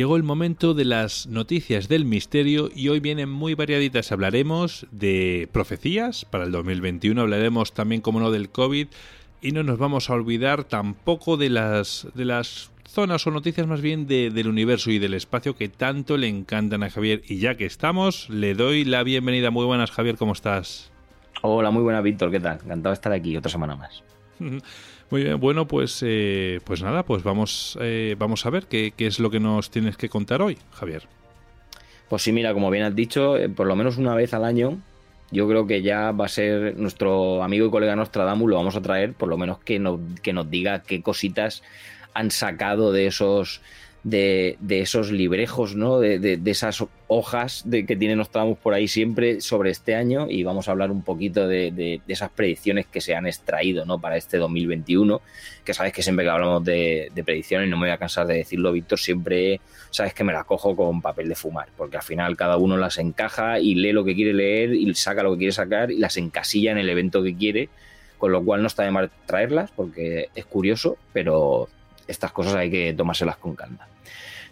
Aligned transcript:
Llegó 0.00 0.16
el 0.16 0.22
momento 0.22 0.72
de 0.72 0.86
las 0.86 1.26
noticias 1.26 1.86
del 1.86 2.06
misterio 2.06 2.70
y 2.74 2.88
hoy 2.88 3.00
vienen 3.00 3.28
muy 3.28 3.52
variaditas. 3.52 4.12
Hablaremos 4.12 4.86
de 4.90 5.46
profecías 5.52 6.24
para 6.24 6.44
el 6.44 6.52
2021, 6.52 7.20
hablaremos 7.20 7.74
también, 7.74 8.00
como 8.00 8.18
no, 8.18 8.30
del 8.30 8.48
COVID 8.48 8.86
y 9.42 9.52
no 9.52 9.62
nos 9.62 9.76
vamos 9.76 10.08
a 10.08 10.14
olvidar 10.14 10.64
tampoco 10.64 11.36
de 11.36 11.50
las, 11.50 12.08
de 12.14 12.24
las 12.24 12.70
zonas 12.88 13.26
o 13.26 13.30
noticias 13.30 13.66
más 13.66 13.82
bien 13.82 14.06
del 14.06 14.48
universo 14.48 14.90
y 14.90 14.98
del 14.98 15.12
espacio 15.12 15.54
que 15.54 15.68
tanto 15.68 16.16
le 16.16 16.28
encantan 16.28 16.82
a 16.82 16.88
Javier. 16.88 17.20
Y 17.28 17.36
ya 17.36 17.58
que 17.58 17.66
estamos, 17.66 18.30
le 18.30 18.54
doy 18.54 18.86
la 18.86 19.02
bienvenida. 19.02 19.50
Muy 19.50 19.66
buenas, 19.66 19.90
Javier, 19.90 20.16
¿cómo 20.16 20.32
estás? 20.32 20.90
Hola, 21.42 21.70
muy 21.70 21.82
buenas, 21.82 22.02
Víctor, 22.02 22.30
¿qué 22.30 22.40
tal? 22.40 22.58
Encantado 22.64 22.92
de 22.92 22.94
estar 22.94 23.12
aquí 23.12 23.36
otra 23.36 23.50
semana 23.50 23.76
más. 23.76 24.02
Muy 25.10 25.24
bien, 25.24 25.40
bueno, 25.40 25.66
pues, 25.66 26.02
eh, 26.06 26.60
pues 26.64 26.82
nada, 26.82 27.02
pues 27.02 27.24
vamos, 27.24 27.76
eh, 27.80 28.14
vamos 28.16 28.46
a 28.46 28.50
ver 28.50 28.66
qué, 28.66 28.92
qué, 28.96 29.06
es 29.06 29.18
lo 29.18 29.28
que 29.28 29.40
nos 29.40 29.70
tienes 29.70 29.96
que 29.96 30.08
contar 30.08 30.40
hoy, 30.40 30.56
Javier. 30.72 31.02
Pues 32.08 32.22
sí, 32.22 32.30
mira, 32.30 32.54
como 32.54 32.70
bien 32.70 32.84
has 32.84 32.94
dicho, 32.94 33.36
eh, 33.36 33.48
por 33.48 33.66
lo 33.66 33.74
menos 33.74 33.96
una 33.96 34.14
vez 34.14 34.34
al 34.34 34.44
año, 34.44 34.78
yo 35.32 35.48
creo 35.48 35.66
que 35.66 35.82
ya 35.82 36.12
va 36.12 36.26
a 36.26 36.28
ser 36.28 36.76
nuestro 36.76 37.42
amigo 37.42 37.66
y 37.66 37.70
colega 37.70 37.96
Nostradamus, 37.96 38.50
lo 38.50 38.56
vamos 38.56 38.76
a 38.76 38.82
traer, 38.82 39.12
por 39.12 39.28
lo 39.28 39.36
menos 39.36 39.58
que 39.58 39.80
nos, 39.80 40.00
que 40.22 40.32
nos 40.32 40.48
diga 40.48 40.82
qué 40.84 41.02
cositas 41.02 41.64
han 42.14 42.30
sacado 42.30 42.92
de 42.92 43.06
esos 43.06 43.62
de, 44.02 44.56
esos 44.68 45.12
librejos, 45.12 45.76
¿no? 45.76 46.00
De, 46.00 46.40
esas 46.46 46.84
hojas 47.06 47.62
de, 47.66 47.84
que 47.84 47.96
tiene 47.96 48.16
Nostradamus 48.16 48.58
por 48.58 48.72
ahí 48.72 48.88
siempre 48.88 49.40
sobre 49.40 49.70
este 49.70 49.94
año 49.94 50.26
y 50.28 50.42
vamos 50.42 50.68
a 50.68 50.72
hablar 50.72 50.90
un 50.90 51.02
poquito 51.02 51.46
de, 51.46 52.00
esas 52.08 52.30
predicciones 52.30 52.86
que 52.86 53.00
se 53.00 53.14
han 53.14 53.26
extraído 53.26 53.84
¿no? 53.84 54.00
para 54.00 54.16
este 54.16 54.38
2021, 54.38 55.20
que 55.64 55.74
sabes 55.74 55.92
que 55.92 56.02
siempre 56.02 56.24
que 56.24 56.30
hablamos 56.30 56.64
de, 56.64 57.12
predicciones, 57.24 57.68
no 57.68 57.76
me 57.76 57.86
voy 57.86 57.90
a 57.90 57.98
cansar 57.98 58.26
de 58.26 58.34
decirlo, 58.34 58.72
Víctor, 58.72 58.98
siempre 58.98 59.60
sabes 59.90 60.14
que 60.14 60.24
me 60.24 60.32
las 60.32 60.44
cojo 60.44 60.74
con 60.74 61.02
papel 61.02 61.28
de 61.28 61.34
fumar, 61.34 61.68
porque 61.76 61.96
al 61.96 62.02
final 62.02 62.36
cada 62.36 62.56
uno 62.56 62.76
las 62.76 62.98
encaja 62.98 63.60
y 63.60 63.74
lee 63.74 63.92
lo 63.92 64.04
que 64.04 64.14
quiere 64.14 64.32
leer 64.32 64.74
y 64.74 64.94
saca 64.94 65.22
lo 65.22 65.32
que 65.32 65.38
quiere 65.38 65.52
sacar 65.52 65.90
y 65.90 65.98
las 65.98 66.16
encasilla 66.16 66.72
en 66.72 66.78
el 66.78 66.88
evento 66.88 67.22
que 67.22 67.36
quiere, 67.36 67.68
con 68.18 68.32
lo 68.32 68.42
cual 68.42 68.60
no 68.60 68.66
está 68.66 68.82
de 68.82 68.90
mal 68.90 69.10
traerlas 69.26 69.70
porque 69.74 70.28
es 70.34 70.44
curioso, 70.46 70.96
pero 71.12 71.68
estas 72.10 72.32
cosas 72.32 72.54
hay 72.56 72.70
que 72.70 72.92
tomárselas 72.92 73.36
con 73.36 73.54
calma. 73.54 73.86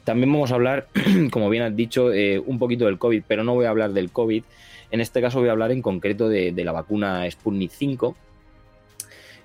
También 0.04 0.32
vamos 0.32 0.50
a 0.52 0.54
hablar, 0.54 0.88
como 1.30 1.50
bien 1.50 1.64
has 1.64 1.76
dicho, 1.76 2.12
eh, 2.12 2.38
un 2.38 2.58
poquito 2.58 2.86
del 2.86 2.98
COVID, 2.98 3.24
pero 3.28 3.44
no 3.44 3.54
voy 3.54 3.66
a 3.66 3.70
hablar 3.70 3.92
del 3.92 4.10
COVID. 4.10 4.42
En 4.90 5.00
este 5.00 5.20
caso 5.20 5.40
voy 5.40 5.50
a 5.50 5.52
hablar 5.52 5.70
en 5.70 5.82
concreto 5.82 6.28
de, 6.28 6.52
la 6.64 6.72
vacuna 6.72 7.30
Sputnik 7.30 7.70
5, 7.70 8.16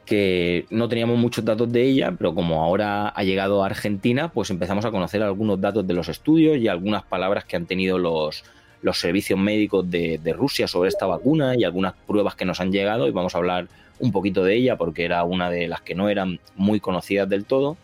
que 0.05 0.65
no 0.69 0.87
teníamos 0.87 1.17
muchos 1.17 1.43
datos 1.43 1.69
de 1.69 1.83
ella, 1.83 2.13
pero 2.17 2.33
como 2.33 2.63
ahora 2.63 3.09
ha 3.09 3.23
llegado 3.23 3.61
a 3.61 3.65
Argentina, 3.65 4.29
pues 4.29 4.51
empezamos 4.51 4.85
a 4.85 4.91
conocer 4.91 5.21
algunos 5.21 5.59
datos 5.59 5.85
de 5.85 5.93
los 5.93 6.07
estudios 6.07 6.57
y 6.57 6.69
algunas 6.69 7.03
palabras 7.03 7.43
que 7.43 7.57
han 7.57 7.65
tenido 7.65 7.97
los, 7.97 8.45
los 8.81 8.97
servicios 8.97 9.37
médicos 9.37 9.89
de, 9.89 10.17
de, 10.17 10.33
Rusia 10.33 10.69
sobre 10.69 10.89
esta 10.89 11.05
vacuna 11.05 11.55
y 11.57 11.65
algunas 11.65 11.93
pruebas 12.07 12.35
que 12.35 12.45
nos 12.45 12.61
han 12.61 12.71
llegado 12.71 13.07
y 13.07 13.11
vamos 13.11 13.35
a 13.35 13.39
hablar 13.39 13.67
un 13.99 14.11
poquito 14.11 14.43
de 14.43 14.55
ella 14.55 14.77
porque 14.77 15.03
era 15.03 15.23
una 15.25 15.49
de 15.49 15.67
las 15.67 15.81
que 15.81 15.95
no 15.95 16.09
eran 16.09 16.39
muy 16.55 16.79
conocidas 16.79 17.27
del 17.27 17.45
todo. 17.45 17.77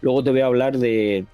Luego 0.00 0.22
te 0.22 0.30
voy 0.30 0.40
a 0.40 0.46
hablar 0.46 0.78
de, 0.78 1.24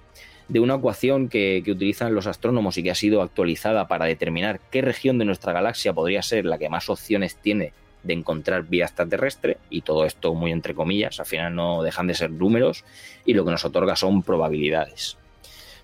una 0.54 0.74
ecuación 0.74 1.28
que, 1.28 1.62
utilizan 1.66 2.14
los 2.14 2.26
astrónomos 2.26 2.78
y 2.78 2.82
que 2.82 2.90
ha 2.90 2.94
sido 2.94 3.22
actualizada 3.22 3.88
para 3.88 4.06
determinar 4.06 4.60
qué 4.70 4.82
región 4.82 5.18
de 5.18 5.24
nuestra 5.24 5.52
galaxia 5.52 5.92
podría 5.92 6.22
ser 6.22 6.44
la 6.44 6.58
que 6.58 6.68
más 6.68 6.88
opciones 6.88 7.36
tiene 7.36 7.72
de 8.02 8.14
encontrar 8.14 8.64
vida 8.64 8.84
extraterrestre, 8.84 9.58
y 9.70 9.82
todo 9.82 10.04
esto 10.04 10.34
muy 10.34 10.50
entre 10.50 10.74
comillas, 10.74 11.20
al 11.20 11.26
final 11.26 11.54
no 11.54 11.84
dejan 11.84 12.08
de 12.08 12.14
ser 12.14 12.32
números, 12.32 12.84
y 13.24 13.34
lo 13.34 13.44
que 13.44 13.52
nos 13.52 13.64
otorga 13.64 13.94
son 13.94 14.24
probabilidades. 14.24 15.16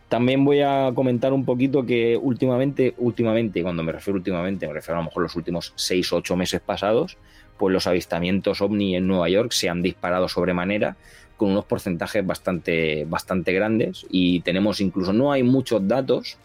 También 0.09 0.45
voy 0.45 0.63
a 0.63 0.91
comentar 0.95 1.33
un 1.35 1.45
poquito 1.45 1.85
que 1.85 2.17
últimamente, 2.17 2.95
últimamente, 2.97 3.63
cuando 3.63 3.83
me 3.83 3.93
refiero 3.93 4.17
últimamente, 4.17 4.67
me 4.67 4.73
refiero 4.73 4.99
a 4.99 5.03
lo 5.03 5.09
mejor 5.11 5.23
los 5.23 5.37
últimos 5.37 5.75
6 5.77 6.13
o 6.13 6.17
8 6.17 6.35
meses 6.35 6.61
pasados, 6.61 7.19
pues 7.59 7.73
los 7.73 7.87
avistamientos 7.87 8.63
ovni 8.63 8.97
en 8.97 9.07
Nueva 9.07 9.29
York 9.29 9.53
se 9.53 9.69
han 9.69 9.83
disparado 9.83 10.29
sobremanera 10.29 10.97
con 11.39 11.53
unos 11.53 11.65
porcentajes 11.65 12.27
bastante, 12.27 13.07
bastante 13.09 13.55
grandes 13.55 14.05
y 14.11 14.41
tenemos 14.41 14.83
incluso, 14.83 15.15
no 15.15 15.33
hay 15.33 15.43
muchos 15.43 15.89
datos, 15.89 16.37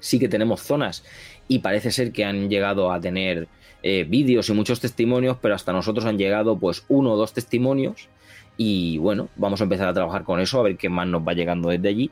sí 0.00 0.18
que 0.18 0.28
tenemos 0.28 0.62
zonas 0.62 1.04
y 1.46 1.60
parece 1.60 1.92
ser 1.92 2.10
que 2.10 2.24
han 2.24 2.48
llegado 2.48 2.90
a 2.90 3.00
tener 3.00 3.46
eh, 3.82 4.04
vídeos 4.08 4.48
y 4.48 4.54
muchos 4.54 4.80
testimonios, 4.80 5.36
pero 5.40 5.54
hasta 5.54 5.72
nosotros 5.72 6.06
han 6.06 6.18
llegado 6.18 6.58
pues 6.58 6.84
uno 6.88 7.12
o 7.12 7.16
dos 7.16 7.34
testimonios 7.34 8.08
y 8.56 8.98
bueno, 8.98 9.28
vamos 9.36 9.60
a 9.60 9.64
empezar 9.64 9.88
a 9.88 9.94
trabajar 9.94 10.24
con 10.24 10.40
eso, 10.40 10.60
a 10.60 10.62
ver 10.62 10.76
qué 10.76 10.88
más 10.88 11.08
nos 11.08 11.26
va 11.26 11.32
llegando 11.32 11.70
desde 11.70 11.88
allí. 11.88 12.10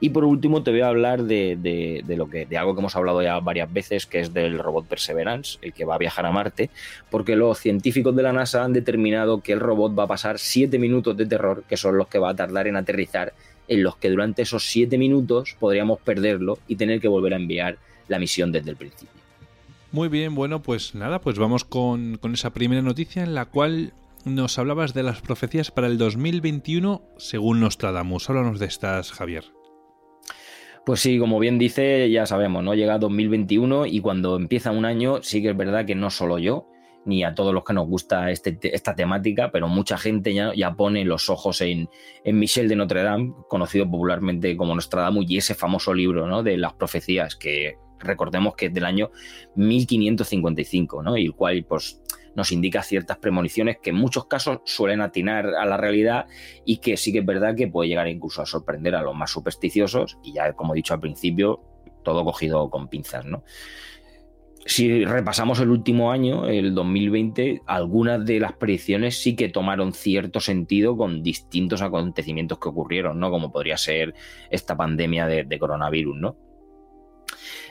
Y 0.00 0.10
por 0.10 0.24
último 0.24 0.62
te 0.62 0.70
voy 0.70 0.80
a 0.80 0.88
hablar 0.88 1.22
de, 1.22 2.04
lo 2.08 2.28
que, 2.28 2.46
de 2.46 2.58
algo 2.58 2.74
que 2.74 2.80
hemos 2.80 2.96
hablado 2.96 3.22
ya 3.22 3.38
varias 3.38 3.72
veces, 3.72 4.06
que 4.06 4.20
es 4.20 4.34
del 4.34 4.58
robot 4.58 4.86
Perseverance, 4.86 5.58
el 5.62 5.72
que 5.72 5.84
va 5.84 5.94
a 5.94 5.98
viajar 5.98 6.26
a 6.26 6.32
Marte, 6.32 6.68
porque 7.10 7.36
los 7.36 7.58
científicos 7.58 8.14
de 8.16 8.22
la 8.22 8.32
NASA 8.32 8.64
han 8.64 8.72
determinado 8.72 9.40
que 9.40 9.52
el 9.52 9.60
robot 9.60 9.96
va 9.96 10.04
a 10.04 10.08
pasar 10.08 10.38
7 10.38 10.78
minutos 10.78 11.16
de 11.16 11.26
terror, 11.26 11.64
que 11.68 11.76
son 11.76 11.96
los 11.96 12.08
que 12.08 12.18
va 12.18 12.30
a 12.30 12.36
tardar 12.36 12.66
en 12.66 12.76
aterrizar, 12.76 13.32
en 13.68 13.82
los 13.82 13.96
que 13.96 14.10
durante 14.10 14.42
esos 14.42 14.66
7 14.66 14.98
minutos 14.98 15.56
podríamos 15.60 16.00
perderlo 16.00 16.58
y 16.66 16.76
tener 16.76 17.00
que 17.00 17.08
volver 17.08 17.32
a 17.32 17.36
enviar 17.36 17.78
la 18.08 18.18
misión 18.18 18.50
desde 18.52 18.70
el 18.70 18.76
principio. 18.76 19.14
Muy 19.92 20.08
bien, 20.08 20.34
bueno, 20.34 20.60
pues 20.60 20.96
nada, 20.96 21.20
pues 21.20 21.38
vamos 21.38 21.64
con, 21.64 22.18
con 22.18 22.34
esa 22.34 22.50
primera 22.50 22.82
noticia 22.82 23.22
en 23.22 23.32
la 23.32 23.44
cual 23.44 23.92
nos 24.24 24.58
hablabas 24.58 24.94
de 24.94 25.02
las 25.02 25.20
profecías 25.20 25.70
para 25.70 25.86
el 25.86 25.98
2021 25.98 27.02
según 27.16 27.60
Nostradamus. 27.60 28.28
Háblanos 28.30 28.58
de 28.58 28.66
estas, 28.66 29.12
Javier. 29.12 29.44
Pues 30.86 31.00
sí, 31.00 31.18
como 31.18 31.38
bien 31.38 31.58
dice, 31.58 32.10
ya 32.10 32.26
sabemos, 32.26 32.62
¿no? 32.62 32.74
Llega 32.74 32.98
2021 32.98 33.86
y 33.86 34.00
cuando 34.00 34.36
empieza 34.36 34.70
un 34.70 34.84
año, 34.84 35.22
sí 35.22 35.40
que 35.40 35.50
es 35.50 35.56
verdad 35.56 35.86
que 35.86 35.94
no 35.94 36.10
solo 36.10 36.38
yo, 36.38 36.68
ni 37.06 37.24
a 37.24 37.34
todos 37.34 37.54
los 37.54 37.64
que 37.64 37.72
nos 37.72 37.86
gusta 37.86 38.30
este, 38.30 38.58
esta 38.62 38.94
temática, 38.94 39.50
pero 39.50 39.68
mucha 39.68 39.96
gente 39.96 40.34
ya, 40.34 40.74
pone 40.74 41.04
los 41.04 41.30
ojos 41.30 41.60
en, 41.62 41.88
en, 42.24 42.38
Michel 42.38 42.68
de 42.68 42.76
Notre 42.76 43.02
Dame, 43.02 43.32
conocido 43.48 43.90
popularmente 43.90 44.56
como 44.56 44.74
Nostradamus, 44.74 45.24
y 45.28 45.38
ese 45.38 45.54
famoso 45.54 45.94
libro 45.94 46.26
¿no? 46.26 46.42
de 46.42 46.58
las 46.58 46.74
profecías 46.74 47.36
que 47.36 47.76
recordemos 47.98 48.54
que 48.54 48.66
es 48.66 48.74
del 48.74 48.84
año 48.84 49.10
1555, 49.56 51.02
¿no? 51.02 51.16
Y 51.16 51.24
el 51.26 51.34
cual, 51.34 51.64
pues, 51.64 52.02
nos 52.34 52.52
indica 52.52 52.82
ciertas 52.82 53.18
premoniciones 53.18 53.78
que 53.82 53.90
en 53.90 53.96
muchos 53.96 54.26
casos 54.26 54.60
suelen 54.64 55.00
atinar 55.00 55.54
a 55.54 55.64
la 55.64 55.76
realidad 55.76 56.26
y 56.64 56.78
que 56.78 56.96
sí 56.96 57.12
que 57.12 57.20
es 57.20 57.26
verdad 57.26 57.54
que 57.54 57.68
puede 57.68 57.88
llegar 57.88 58.08
incluso 58.08 58.42
a 58.42 58.46
sorprender 58.46 58.94
a 58.94 59.02
los 59.02 59.14
más 59.14 59.30
supersticiosos 59.30 60.18
y 60.22 60.32
ya 60.32 60.52
como 60.52 60.74
he 60.74 60.76
dicho 60.76 60.94
al 60.94 61.00
principio, 61.00 61.62
todo 62.02 62.24
cogido 62.24 62.70
con 62.70 62.88
pinzas, 62.88 63.24
¿no? 63.24 63.44
Si 64.66 65.04
repasamos 65.04 65.60
el 65.60 65.68
último 65.68 66.10
año, 66.10 66.46
el 66.48 66.74
2020, 66.74 67.60
algunas 67.66 68.24
de 68.24 68.40
las 68.40 68.54
predicciones 68.54 69.20
sí 69.20 69.36
que 69.36 69.50
tomaron 69.50 69.92
cierto 69.92 70.40
sentido 70.40 70.96
con 70.96 71.22
distintos 71.22 71.82
acontecimientos 71.82 72.58
que 72.58 72.70
ocurrieron, 72.70 73.20
¿no? 73.20 73.30
Como 73.30 73.52
podría 73.52 73.76
ser 73.76 74.14
esta 74.50 74.74
pandemia 74.74 75.26
de, 75.26 75.44
de 75.44 75.58
coronavirus, 75.58 76.16
¿no? 76.16 76.36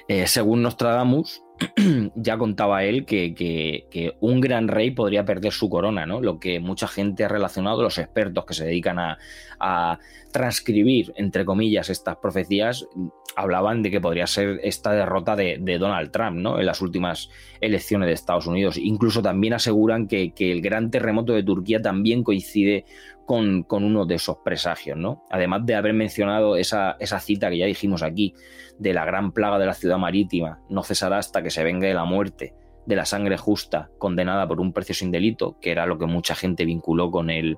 Eh, 0.08 0.28
según 0.28 0.62
Nostradamus, 0.62 1.44
ya 2.16 2.38
contaba 2.38 2.84
él 2.84 3.06
que, 3.06 4.16
un 4.20 4.42
gran 4.42 4.68
rey 4.68 4.92
podría 4.92 5.26
perder 5.26 5.54
su 5.54 5.70
corona, 5.70 6.06
¿no? 6.06 6.22
Lo 6.22 6.40
que 6.40 6.60
mucha 6.60 6.88
gente 6.88 7.24
ha 7.24 7.28
relacionado, 7.28 7.82
los 7.82 7.98
expertos 7.98 8.46
que 8.46 8.54
se 8.54 8.66
dedican 8.66 8.98
a, 9.00 10.00
transcribir, 10.34 11.14
entre 11.16 11.46
comillas, 11.46 11.90
estas 11.90 12.18
profecías, 12.18 12.88
hablaban 13.36 13.84
de 13.84 13.92
que 13.92 14.02
podría 14.02 14.28
ser 14.28 14.60
esta 14.64 14.92
derrota 14.92 15.36
de, 15.36 15.78
Donald 15.80 16.12
Trump 16.12 16.38
¿no? 16.38 16.60
en 16.60 16.66
las 16.66 16.82
últimas 16.82 17.30
elecciones 17.62 18.08
de 18.08 18.14
Estados 18.14 18.48
Unidos. 18.48 18.78
Incluso 18.78 19.22
también 19.22 19.54
aseguran 19.54 20.08
que, 20.08 20.34
el 20.38 20.62
gran 20.62 20.90
terremoto 20.90 21.34
de 21.34 21.44
Turquía 21.44 21.82
también 21.82 22.24
coincide 22.24 22.86
con, 23.26 23.66
uno 23.70 24.06
de 24.06 24.16
esos 24.16 24.38
presagios. 24.44 24.98
¿no? 24.98 25.24
Además 25.30 25.66
de 25.66 25.76
haber 25.76 25.94
mencionado 25.94 26.56
esa, 26.56 26.96
esa 27.00 27.20
cita 27.20 27.50
que 27.50 27.58
ya 27.58 27.66
dijimos 27.66 28.04
aquí, 28.04 28.34
de 28.80 28.94
la 28.94 29.06
gran 29.06 29.32
plaga 29.32 29.60
de 29.60 29.66
la 29.66 29.74
ciudad 29.74 29.98
marítima, 29.98 30.62
no 30.70 30.84
cesará 30.84 31.18
hasta 31.18 31.44
que 31.44 31.50
se 31.50 31.64
venga 31.64 31.88
de 31.88 31.94
la 31.94 32.06
muerte 32.06 32.56
de 32.86 32.96
la 32.96 33.06
sangre 33.06 33.38
justa 33.38 33.90
condenada 33.98 34.48
por 34.48 34.60
un 34.60 34.74
precio 34.74 34.94
sin 34.94 35.12
delito, 35.12 35.58
que 35.62 35.72
era 35.72 35.86
lo 35.86 35.98
que 35.98 36.06
mucha 36.06 36.36
gente 36.36 36.66
vinculó 36.66 37.12
con 37.12 37.30
el, 37.30 37.58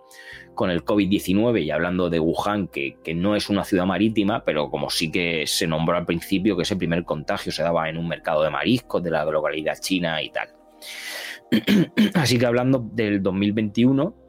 con 0.53 0.69
el 0.69 0.83
COVID-19 0.83 1.63
y 1.63 1.71
hablando 1.71 2.09
de 2.09 2.19
Wuhan, 2.19 2.67
que, 2.67 2.97
no 3.15 3.35
es 3.35 3.49
una 3.49 3.63
ciudad 3.63 3.85
marítima, 3.85 4.43
pero 4.45 4.69
como 4.69 4.89
sí 4.89 5.11
que 5.11 5.47
se 5.47 5.67
nombró 5.67 5.97
al 5.97 6.05
principio 6.05 6.55
que 6.55 6.63
ese 6.63 6.75
primer 6.75 7.03
contagio 7.03 7.51
se 7.51 7.63
daba 7.63 7.89
en 7.89 7.97
un 7.97 8.07
mercado 8.07 8.43
de 8.43 8.49
mariscos 8.49 9.01
de 9.01 9.11
la 9.11 9.25
localidad 9.25 9.77
china 9.79 10.21
y 10.21 10.29
tal. 10.29 10.49
Así 12.13 12.37
que 12.37 12.45
hablando 12.45 12.79
del 12.91 13.21
2021, 13.23 14.24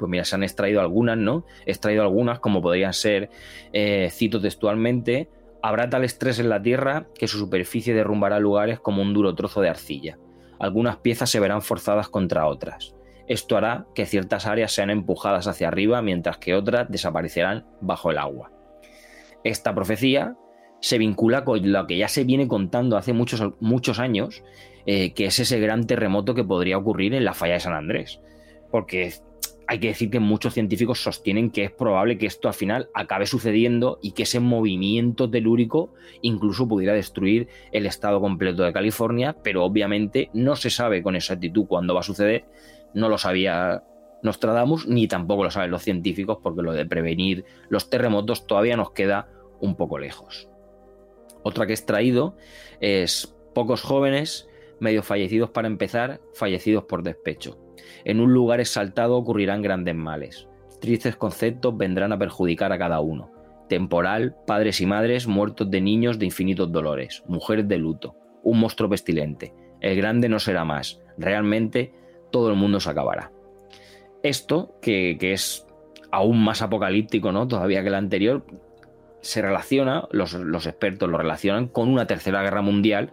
pues 0.00 0.10
mira, 0.10 0.24
se 0.24 0.34
han 0.34 0.42
extraído 0.42 0.80
algunas, 0.80 1.16
¿no? 1.16 1.44
He 1.64 1.70
extraído 1.70 2.02
algunas, 2.02 2.40
como 2.40 2.60
podrían 2.60 2.92
ser, 2.92 3.30
eh, 3.72 4.08
cito 4.10 4.40
textualmente, 4.40 5.28
Habrá 5.62 5.90
tal 5.90 6.04
estrés 6.04 6.38
en 6.38 6.48
la 6.48 6.62
Tierra 6.62 7.06
que 7.14 7.28
su 7.28 7.38
superficie 7.38 7.94
derrumbará 7.94 8.38
lugares 8.38 8.80
como 8.80 9.02
un 9.02 9.12
duro 9.12 9.34
trozo 9.34 9.60
de 9.60 9.68
arcilla. 9.68 10.18
Algunas 10.58 10.96
piezas 10.98 11.28
se 11.30 11.40
verán 11.40 11.62
forzadas 11.62 12.08
contra 12.08 12.46
otras. 12.46 12.94
Esto 13.26 13.56
hará 13.56 13.86
que 13.94 14.06
ciertas 14.06 14.46
áreas 14.46 14.72
sean 14.72 14.90
empujadas 14.90 15.46
hacia 15.46 15.68
arriba 15.68 16.02
mientras 16.02 16.38
que 16.38 16.54
otras 16.54 16.90
desaparecerán 16.90 17.66
bajo 17.80 18.10
el 18.10 18.18
agua. 18.18 18.50
Esta 19.44 19.74
profecía 19.74 20.34
se 20.80 20.98
vincula 20.98 21.44
con 21.44 21.70
lo 21.70 21.86
que 21.86 21.98
ya 21.98 22.08
se 22.08 22.24
viene 22.24 22.48
contando 22.48 22.96
hace 22.96 23.12
muchos, 23.12 23.52
muchos 23.60 23.98
años, 23.98 24.42
eh, 24.86 25.12
que 25.12 25.26
es 25.26 25.38
ese 25.38 25.60
gran 25.60 25.86
terremoto 25.86 26.34
que 26.34 26.44
podría 26.44 26.78
ocurrir 26.78 27.14
en 27.14 27.24
la 27.24 27.34
falla 27.34 27.54
de 27.54 27.60
San 27.60 27.74
Andrés. 27.74 28.20
Porque 28.70 29.12
hay 29.70 29.78
que 29.78 29.86
decir 29.86 30.10
que 30.10 30.18
muchos 30.18 30.54
científicos 30.54 31.00
sostienen 31.00 31.52
que 31.52 31.62
es 31.62 31.70
probable 31.70 32.18
que 32.18 32.26
esto 32.26 32.48
al 32.48 32.54
final 32.54 32.90
acabe 32.92 33.24
sucediendo 33.24 34.00
y 34.02 34.10
que 34.10 34.24
ese 34.24 34.40
movimiento 34.40 35.30
telúrico 35.30 35.94
incluso 36.22 36.66
pudiera 36.66 36.92
destruir 36.92 37.46
el 37.70 37.86
estado 37.86 38.20
completo 38.20 38.64
de 38.64 38.72
California, 38.72 39.36
pero 39.44 39.62
obviamente 39.64 40.28
no 40.34 40.56
se 40.56 40.70
sabe 40.70 41.04
con 41.04 41.14
exactitud 41.14 41.66
cuándo 41.68 41.94
va 41.94 42.00
a 42.00 42.02
suceder, 42.02 42.46
no 42.94 43.08
lo 43.08 43.16
sabía 43.16 43.84
Nostradamus 44.24 44.88
ni 44.88 45.06
tampoco 45.06 45.44
lo 45.44 45.52
saben 45.52 45.70
los 45.70 45.82
científicos 45.82 46.38
porque 46.42 46.62
lo 46.62 46.72
de 46.72 46.84
prevenir 46.84 47.44
los 47.68 47.88
terremotos 47.90 48.48
todavía 48.48 48.76
nos 48.76 48.90
queda 48.90 49.28
un 49.60 49.76
poco 49.76 50.00
lejos. 50.00 50.48
Otra 51.44 51.66
que 51.66 51.74
he 51.74 51.76
extraído 51.76 52.36
es 52.80 53.36
pocos 53.54 53.82
jóvenes, 53.82 54.48
medio 54.80 55.04
fallecidos 55.04 55.50
para 55.50 55.68
empezar, 55.68 56.20
fallecidos 56.34 56.86
por 56.86 57.04
despecho. 57.04 57.69
En 58.04 58.20
un 58.20 58.32
lugar 58.32 58.60
exaltado 58.60 59.16
ocurrirán 59.16 59.62
grandes 59.62 59.94
males. 59.94 60.48
Tristes 60.80 61.16
conceptos 61.16 61.76
vendrán 61.76 62.12
a 62.12 62.18
perjudicar 62.18 62.72
a 62.72 62.78
cada 62.78 63.00
uno. 63.00 63.30
Temporal, 63.68 64.36
padres 64.46 64.80
y 64.80 64.86
madres 64.86 65.26
muertos 65.26 65.70
de 65.70 65.80
niños 65.80 66.18
de 66.18 66.26
infinitos 66.26 66.72
dolores, 66.72 67.22
mujeres 67.28 67.68
de 67.68 67.78
luto, 67.78 68.16
un 68.42 68.58
monstruo 68.58 68.88
pestilente. 68.88 69.52
El 69.80 69.96
grande 69.96 70.28
no 70.28 70.38
será 70.38 70.64
más. 70.64 71.00
Realmente 71.18 71.92
todo 72.30 72.50
el 72.50 72.56
mundo 72.56 72.80
se 72.80 72.90
acabará. 72.90 73.30
Esto, 74.22 74.74
que, 74.82 75.16
es 75.20 75.66
aún 76.10 76.42
más 76.42 76.62
apocalíptico, 76.62 77.32
¿no? 77.32 77.46
Todavía 77.46 77.82
que 77.82 77.88
el 77.88 77.94
anterior, 77.94 78.44
se 79.20 79.42
relaciona, 79.42 80.08
los, 80.10 80.34
expertos 80.66 81.08
lo 81.08 81.18
relacionan 81.18 81.68
con 81.68 81.88
una 81.88 82.06
tercera 82.06 82.42
guerra 82.42 82.62
mundial 82.62 83.12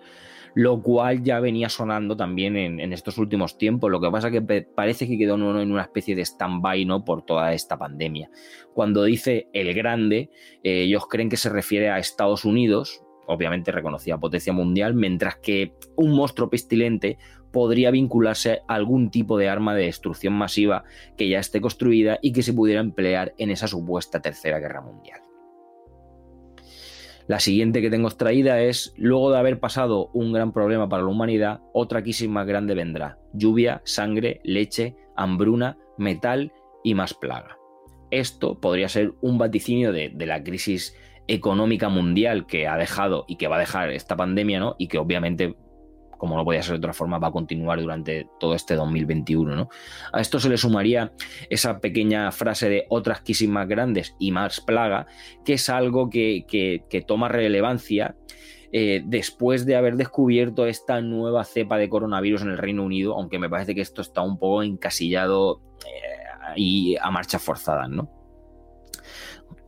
lo 0.58 0.82
cual 0.82 1.22
ya 1.22 1.40
venía 1.40 1.70
sonando 1.70 2.18
también 2.18 2.58
en, 2.58 2.92
estos 2.92 3.20
últimos 3.20 3.60
tiempos. 3.60 3.92
Lo 3.92 4.02
que 4.02 4.10
pasa 4.10 4.30
es 4.30 4.42
que 4.42 4.64
parece 4.64 5.08
que 5.08 5.16
quedó 5.16 5.36
en 5.36 5.72
una 5.72 5.84
especie 5.84 6.16
de 6.16 6.26
stand-by 6.26 6.84
¿no? 6.84 7.06
por 7.06 7.24
toda 7.24 7.54
esta 7.54 7.78
pandemia. 7.78 8.32
Cuando 8.74 9.04
dice 9.04 9.50
el 9.54 9.72
grande, 9.76 10.32
eh, 10.64 10.82
ellos 10.82 11.06
creen 11.08 11.30
que 11.30 11.38
se 11.38 11.50
refiere 11.50 11.92
a 11.92 12.00
Estados 12.00 12.44
Unidos, 12.44 13.04
obviamente 13.28 13.72
reconocida 13.72 14.20
potencia 14.20 14.52
mundial, 14.52 14.96
mientras 14.96 15.36
que 15.36 15.76
un 15.96 16.16
monstruo 16.16 16.50
pestilente 16.50 17.20
podría 17.52 17.92
vincularse 17.92 18.62
a 18.68 18.74
algún 18.74 19.12
tipo 19.12 19.38
de 19.38 19.50
arma 19.50 19.76
de 19.76 19.86
destrucción 19.86 20.34
masiva 20.34 20.86
que 21.18 21.30
ya 21.30 21.38
esté 21.38 21.62
construida 21.62 22.18
y 22.20 22.32
que 22.34 22.42
se 22.42 22.54
pudiera 22.54 22.82
emplear 22.82 23.32
en 23.38 23.52
esa 23.52 23.68
supuesta 23.68 24.24
tercera 24.24 24.58
guerra 24.58 24.82
mundial. 24.82 25.27
La 27.28 27.42
siguiente 27.42 27.82
que 27.82 27.90
tengo 27.90 28.08
extraída 28.08 28.62
es, 28.62 28.94
luego 28.96 29.32
de 29.32 29.38
haber 29.38 29.60
pasado 29.60 30.10
un 30.14 30.32
gran 30.32 30.54
problema 30.54 30.88
para 30.88 31.04
la 31.04 31.10
humanidad, 31.10 31.60
otra 31.74 32.02
crisis 32.02 32.30
más 32.30 32.48
grande 32.48 32.74
vendrá. 32.74 33.18
Lluvia, 33.34 33.82
sangre, 33.84 34.40
leche, 34.46 34.96
hambruna, 35.18 35.78
metal 35.98 36.54
y 36.86 36.94
más 36.94 37.14
plaga. 37.14 37.58
Esto 38.12 38.62
podría 38.62 38.88
ser 38.88 39.14
un 39.20 39.38
vaticinio 39.38 39.92
de, 39.92 40.10
de 40.10 40.26
la 40.26 40.42
crisis 40.42 40.96
económica 41.28 41.90
mundial 41.90 42.46
que 42.48 42.66
ha 42.66 42.78
dejado 42.78 43.26
y 43.28 43.36
que 43.36 43.50
va 43.50 43.58
a 43.58 43.60
dejar 43.60 43.92
esta 43.92 44.16
pandemia, 44.16 44.62
¿no? 44.62 44.76
Y 44.80 44.88
que 44.88 44.98
obviamente 44.98 45.58
como 46.18 46.36
no 46.36 46.44
podía 46.44 46.62
ser 46.62 46.74
de 46.74 46.78
otra 46.80 46.94
forma, 46.94 47.20
va 47.20 47.30
a 47.30 47.32
continuar 47.32 47.80
durante 47.80 48.28
todo 48.40 48.54
este 48.56 48.76
2021. 48.76 49.56
¿no? 49.56 49.70
A 50.12 50.22
esto 50.22 50.40
se 50.40 50.50
le 50.50 50.58
sumaría 50.58 51.14
esa 51.50 51.80
pequeña 51.80 52.32
frase 52.32 52.70
de 52.70 52.86
otras 52.90 53.22
crisis 53.22 53.50
más 53.50 53.68
grandes 53.68 54.16
y 54.20 54.32
más 54.32 54.62
plaga, 54.62 55.08
que 55.46 55.54
es 55.54 55.70
algo 55.70 56.10
que, 56.10 56.46
toma 57.08 57.30
relevancia 57.30 58.16
eh, 58.72 59.02
después 59.06 59.66
de 59.66 59.76
haber 59.76 59.96
descubierto 59.96 60.66
esta 60.66 61.00
nueva 61.02 61.46
cepa 61.46 61.78
de 61.78 61.90
coronavirus 61.90 62.42
en 62.42 62.50
el 62.50 62.58
Reino 62.58 62.84
Unido, 62.84 63.16
aunque 63.16 63.40
me 63.40 63.50
parece 63.50 63.76
que 63.76 63.82
esto 63.82 64.02
está 64.02 64.22
un 64.22 64.38
poco 64.38 64.64
encasillado 64.64 65.62
eh, 65.86 66.54
y 66.58 66.98
a 67.00 67.10
marchas 67.12 67.42
forzadas, 67.42 67.90
¿no? 67.90 68.17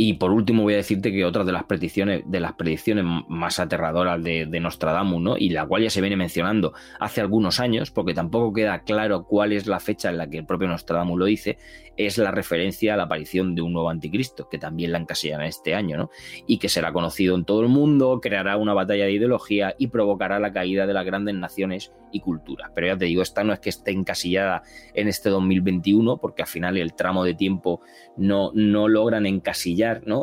Y 0.01 0.13
por 0.13 0.31
último 0.31 0.63
voy 0.63 0.75
a 0.75 0.77
decirte 0.77 1.11
que 1.11 1.25
otra 1.25 1.43
de 1.43 1.51
las 1.51 1.65
predicciones, 1.65 2.23
de 2.25 2.39
las 2.39 2.53
predicciones 2.53 3.03
más 3.27 3.59
aterradoras 3.59 4.23
de, 4.23 4.59
Nostradamus, 4.61 5.21
¿no? 5.21 5.37
Y 5.37 5.49
la 5.49 5.65
cual 5.65 5.83
ya 5.83 5.89
se 5.89 5.99
viene 5.99 6.15
mencionando 6.15 6.73
hace 7.01 7.19
algunos 7.19 7.59
años, 7.59 7.91
porque 7.91 8.13
tampoco 8.13 8.53
queda 8.53 8.79
claro 8.83 9.25
cuál 9.25 9.51
es 9.51 9.67
la 9.67 9.81
fecha 9.81 10.09
en 10.09 10.17
la 10.17 10.29
que 10.29 10.37
el 10.37 10.45
propio 10.45 10.69
Nostradamus 10.69 11.19
lo 11.19 11.25
dice, 11.25 11.57
es 11.97 12.17
la 12.17 12.31
referencia 12.31 12.93
a 12.93 12.97
la 12.97 13.03
aparición 13.03 13.55
de 13.55 13.61
un 13.61 13.73
nuevo 13.73 13.89
anticristo, 13.89 14.47
que 14.47 14.57
también 14.57 14.93
la 14.93 14.99
encasillan 14.99 15.41
este 15.41 15.75
año, 15.75 15.97
¿no? 15.97 16.09
Y 16.47 16.59
que 16.59 16.69
será 16.69 16.93
conocido 16.93 17.35
en 17.35 17.43
todo 17.43 17.61
el 17.61 17.67
mundo, 17.67 18.21
creará 18.21 18.55
una 18.55 18.73
batalla 18.73 19.03
de 19.03 19.11
ideología 19.11 19.75
y 19.77 19.87
provocará 19.87 20.39
la 20.39 20.53
caída 20.53 20.87
de 20.87 20.93
las 20.93 21.05
grandes 21.05 21.35
naciones 21.35 21.91
y 22.11 22.21
culturas. 22.21 22.71
Pero 22.73 22.87
ya 22.87 22.97
te 22.97 23.05
digo, 23.05 23.21
esta 23.21 23.43
no 23.43 23.51
es 23.51 23.59
que 23.59 23.69
esté 23.69 23.91
encasillada 23.91 24.63
en 24.93 25.09
este 25.09 25.29
2021, 25.29 26.17
porque 26.17 26.43
al 26.43 26.47
final 26.47 26.77
el 26.77 26.93
tramo 26.93 27.25
de 27.25 27.33
tiempo 27.33 27.81
no, 28.15 28.51
no 28.53 28.87
logran 28.87 29.25
encasillar 29.25 29.68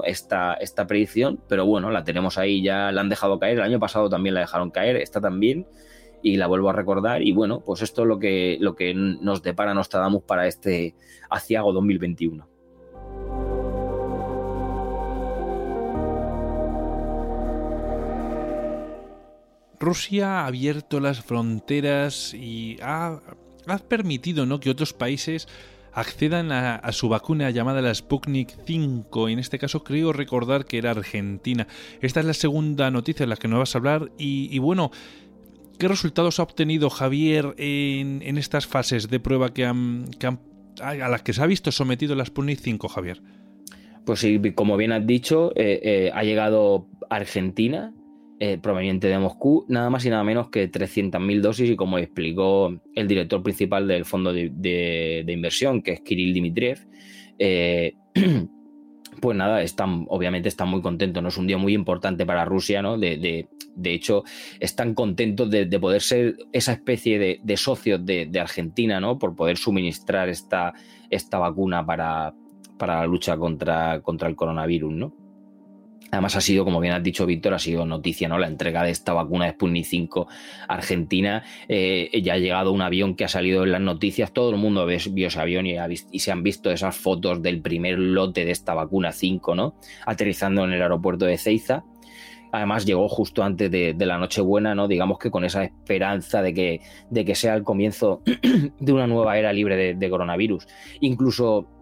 esta, 0.05 0.55
esta 0.55 0.87
predicción, 0.87 1.41
pero 1.49 1.67
bueno, 1.67 1.91
la 1.91 2.05
tenemos 2.05 2.39
ahí, 2.39 2.63
ya 2.63 2.93
la 2.93 3.01
han 3.01 3.09
dejado 3.09 3.39
caer, 3.39 3.59
el 3.59 3.65
año 3.65 3.79
pasado 3.79 4.09
también 4.09 4.35
la 4.35 4.41
dejaron 4.41 4.71
caer, 4.71 4.97
esta 4.97 5.21
también, 5.21 5.67
y 6.23 6.37
la 6.37 6.47
vuelvo 6.47 6.71
a 6.71 6.73
recordar, 6.73 7.23
y 7.23 7.33
bueno, 7.33 7.61
pues 7.61 7.83
esto 7.83 8.03
es 8.03 8.09
lo 8.09 8.19
que, 8.19 8.57
lo 8.61 8.75
que 8.75 8.95
nos 8.95 9.43
depara 9.43 9.75
Nostradamus 9.75 10.23
para 10.25 10.47
este 10.47 10.95
aciago 11.31 11.73
2021. 11.73 12.49
Rusia 19.79 20.41
ha 20.41 20.47
abierto 20.47 21.01
las 21.01 21.21
fronteras 21.21 22.33
y 22.35 22.79
ha, 22.83 23.21
ha 23.67 23.79
permitido 23.79 24.47
¿no? 24.47 24.59
que 24.59 24.71
otros 24.71 24.93
países 24.95 25.47
accedan 25.97 26.53
a, 26.53 26.93
su 26.93 27.09
vacuna 27.09 27.51
llamada 27.51 27.81
la 27.81 27.93
Sputnik 27.93 28.51
5. 28.67 29.31
En 29.31 29.39
este 29.39 29.59
caso 29.59 29.83
creo 29.83 30.13
recordar 30.13 30.67
que 30.67 30.77
era 30.77 30.91
Argentina. 30.91 31.67
Esta 32.03 32.21
es 32.21 32.27
la 32.27 32.35
segunda 32.35 32.91
noticia 32.91 33.25
de 33.25 33.31
la 33.31 33.37
que 33.37 33.49
nos 33.49 33.61
vas 33.61 33.75
a 33.75 33.79
hablar 33.79 34.13
y, 34.19 34.59
bueno, 34.59 34.91
¿qué 35.79 35.89
resultados 35.89 36.39
ha 36.39 36.43
obtenido 36.43 36.91
Javier 36.91 37.55
en, 37.57 38.37
estas 38.37 38.67
fases 38.67 39.09
de 39.09 39.21
prueba 39.21 39.55
que 39.55 39.65
han, 39.65 40.05
a 40.83 41.09
las 41.09 41.23
que 41.23 41.33
se 41.33 41.43
ha 41.43 41.47
visto 41.47 41.73
sometido 41.73 42.15
la 42.15 42.27
Sputnik 42.27 42.61
5, 42.61 42.89
Javier? 42.89 43.23
Pues 44.05 44.21
sí, 44.21 44.39
como 44.55 44.77
bien 44.77 44.93
has 44.93 45.07
dicho, 45.07 45.51
eh, 45.57 45.81
eh, 45.83 46.11
ha 46.13 46.25
llegado 46.25 46.89
Argentina 47.09 47.95
eh, 48.39 48.59
proveniente 48.59 49.09
de 49.09 49.19
Moscú, 49.19 49.65
nada 49.69 49.89
más 49.89 50.05
y 50.05 50.11
nada 50.11 50.23
menos 50.23 50.51
que 50.51 50.71
300.000 50.71 51.41
dosis 51.41 51.71
y 51.71 51.77
como 51.77 51.97
explicó 51.97 52.71
el 52.95 53.09
director 53.09 53.43
principal 53.43 53.89
del 53.89 54.05
fondo 54.05 54.31
de, 54.31 55.25
inversión, 55.27 55.81
que 55.81 55.93
es 55.93 56.01
Kirill 56.03 56.35
Dmitriev, 56.35 56.87
eh, 57.39 57.95
pues 59.23 59.37
nada, 59.39 59.63
están, 59.63 60.05
obviamente 60.09 60.51
están 60.51 60.69
muy 60.69 60.83
contentos, 60.83 61.23
¿no? 61.23 61.31
Es 61.31 61.39
un 61.39 61.47
día 61.47 61.57
muy 61.57 61.73
importante 61.73 62.27
para 62.27 62.45
Rusia, 62.45 62.83
¿no? 62.83 62.99
De, 62.99 63.49
hecho, 63.85 64.25
están 64.61 64.93
contentos 64.93 65.49
de, 65.49 65.67
poder 65.81 66.03
ser 66.03 66.37
esa 66.53 66.73
especie 66.73 67.41
de, 67.43 67.57
socios 67.57 68.05
de, 68.05 68.39
Argentina, 68.39 69.01
¿no? 69.01 69.19
Por 69.19 69.35
poder 69.35 69.57
suministrar 69.57 70.29
esta, 70.29 70.75
esta 71.09 71.39
vacuna 71.39 71.87
para, 71.87 72.35
para 72.77 73.01
la 73.01 73.07
lucha 73.07 73.39
contra, 73.39 74.03
contra 74.03 74.29
el 74.29 74.37
coronavirus, 74.37 74.93
¿no? 74.93 75.26
Además 76.11 76.37
ha 76.37 76.41
sido, 76.41 76.65
como 76.65 76.81
bien 76.81 76.95
has 76.95 77.03
dicho 77.03 77.27
Víctor, 77.27 77.55
ha 77.55 77.59
sido 77.59 77.85
noticia, 77.85 78.29
¿no? 78.29 78.39
La 78.39 78.47
entrega 78.47 78.85
de 78.85 78.91
esta 78.91 79.13
vacuna 79.13 79.47
de 79.47 79.53
Sputnik 79.53 79.85
5 79.85 80.29
Argentina. 80.69 81.43
Eh, 81.69 82.11
ya 82.23 82.35
ha 82.35 82.39
llegado 82.39 82.73
un 82.73 82.83
avión 82.83 83.17
que 83.17 83.25
ha 83.25 83.29
salido 83.29 83.65
en 83.65 83.73
las 83.73 83.81
noticias. 83.81 84.33
Todo 84.33 84.51
el 84.51 84.57
mundo 84.57 84.87
vio 84.87 85.27
ese 85.27 85.41
avión 85.41 85.67
y, 85.67 85.77
se 85.97 86.33
han 86.33 86.43
visto 86.43 86.71
esas 86.71 86.97
fotos 86.97 87.43
del 87.43 87.61
primer 87.61 87.99
lote 87.99 88.45
de 88.45 88.53
esta 88.53 88.75
vacuna 88.75 89.13
5, 89.13 89.55
¿no? 89.55 89.75
Aterrizando 90.07 90.65
en 90.65 90.73
el 90.73 90.83
aeropuerto 90.83 91.25
de 91.25 91.39
Ceiza. 91.39 91.85
Además 92.53 92.87
llegó 92.87 93.09
justo 93.09 93.43
antes 93.43 93.71
de, 93.71 93.95
la 93.99 94.19
Nochebuena, 94.19 94.75
¿no? 94.75 94.89
Digamos 94.89 95.19
que 95.19 95.31
con 95.31 95.45
esa 95.45 95.65
esperanza 95.65 96.41
de 96.41 96.55
que, 96.55 96.81
de 97.11 97.25
que 97.25 97.35
sea 97.35 97.55
el 97.55 97.65
comienzo 97.65 98.23
de 98.81 98.93
una 98.93 99.07
nueva 99.07 99.37
era 99.37 99.53
libre 99.53 99.95
de 99.95 100.11
coronavirus. 100.11 100.67
Incluso 101.01 101.76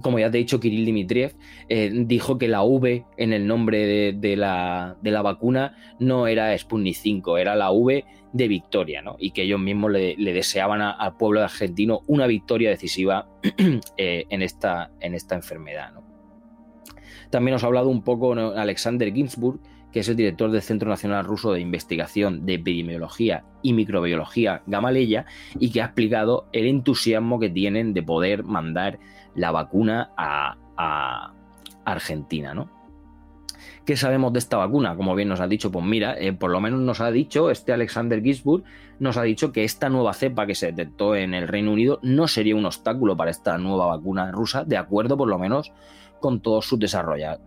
como 0.00 0.18
ya 0.18 0.30
te 0.30 0.38
he 0.38 0.40
dicho, 0.40 0.60
Kirill 0.60 0.86
Dmitriev 0.86 1.34
eh, 1.68 1.90
dijo 1.92 2.38
que 2.38 2.48
la 2.48 2.62
V 2.62 3.04
en 3.16 3.32
el 3.32 3.46
nombre 3.46 4.12
de, 4.12 4.36
la, 4.36 4.96
vacuna 5.02 5.76
no 5.98 6.26
era 6.26 6.56
Sputnik 6.56 6.96
5, 6.96 7.38
era 7.38 7.54
la 7.54 7.70
V 7.70 8.04
de 8.32 8.48
victoria, 8.48 9.02
¿no? 9.02 9.16
Y 9.18 9.32
que 9.32 9.42
ellos 9.42 9.60
mismos 9.60 9.92
le, 9.92 10.16
deseaban 10.16 10.80
al 10.80 11.16
pueblo 11.16 11.42
argentino 11.42 12.00
una 12.06 12.26
victoria 12.26 12.70
decisiva 12.70 13.28
eh, 13.96 14.24
en, 14.30 14.42
esta, 14.42 14.90
en 15.00 15.14
esta 15.14 15.34
enfermedad, 15.34 15.92
También 17.30 17.52
nos 17.54 17.64
ha 17.64 17.66
hablado 17.66 17.88
un 17.88 18.02
poco 18.02 18.32
Alexander 18.32 19.12
Ginsburg, 19.12 19.60
que 19.92 20.00
es 20.00 20.08
el 20.08 20.16
director 20.16 20.50
del 20.50 20.62
Centro 20.62 20.88
Nacional 20.88 21.24
Ruso 21.24 21.52
de 21.52 21.60
Investigación 21.60 22.46
de 22.46 22.54
Epidemiología 22.54 23.44
y 23.62 23.74
Microbiología 23.74 24.62
Gamaleya, 24.66 25.26
y 25.58 25.70
que 25.70 25.82
ha 25.82 25.86
explicado 25.86 26.48
el 26.52 26.66
entusiasmo 26.66 27.38
que 27.38 27.50
tienen 27.50 27.92
de 27.92 28.02
poder 28.02 28.42
mandar 28.42 28.98
la 29.34 29.50
vacuna 29.50 30.10
a, 30.16 31.32
Argentina, 31.84 32.54
¿no? 32.54 32.70
¿Qué 33.84 33.96
sabemos 33.96 34.32
de 34.32 34.38
esta 34.38 34.56
vacuna? 34.56 34.96
Como 34.96 35.14
bien 35.14 35.28
nos 35.28 35.40
ha 35.40 35.48
dicho, 35.48 35.70
pues 35.72 35.84
mira, 35.84 36.16
eh, 36.18 36.32
por 36.32 36.50
lo 36.50 36.60
menos 36.60 36.80
nos 36.80 37.00
ha 37.00 37.10
dicho, 37.10 37.50
este 37.50 37.72
Alexander 37.72 38.22
Gisburg 38.22 38.62
nos 39.00 39.16
ha 39.16 39.22
dicho 39.22 39.50
que 39.50 39.64
esta 39.64 39.88
nueva 39.88 40.14
cepa 40.14 40.46
que 40.46 40.54
se 40.54 40.66
detectó 40.66 41.16
en 41.16 41.34
el 41.34 41.48
Reino 41.48 41.72
Unido 41.72 41.98
no 42.02 42.28
sería 42.28 42.54
un 42.54 42.66
obstáculo 42.66 43.16
para 43.16 43.32
esta 43.32 43.58
nueva 43.58 43.86
vacuna 43.86 44.30
rusa, 44.30 44.64
de 44.64 44.76
acuerdo 44.76 45.16
por 45.16 45.28
lo 45.28 45.38
menos 45.38 45.72
con 46.20 46.40
todos 46.40 46.66
sus 46.66 46.78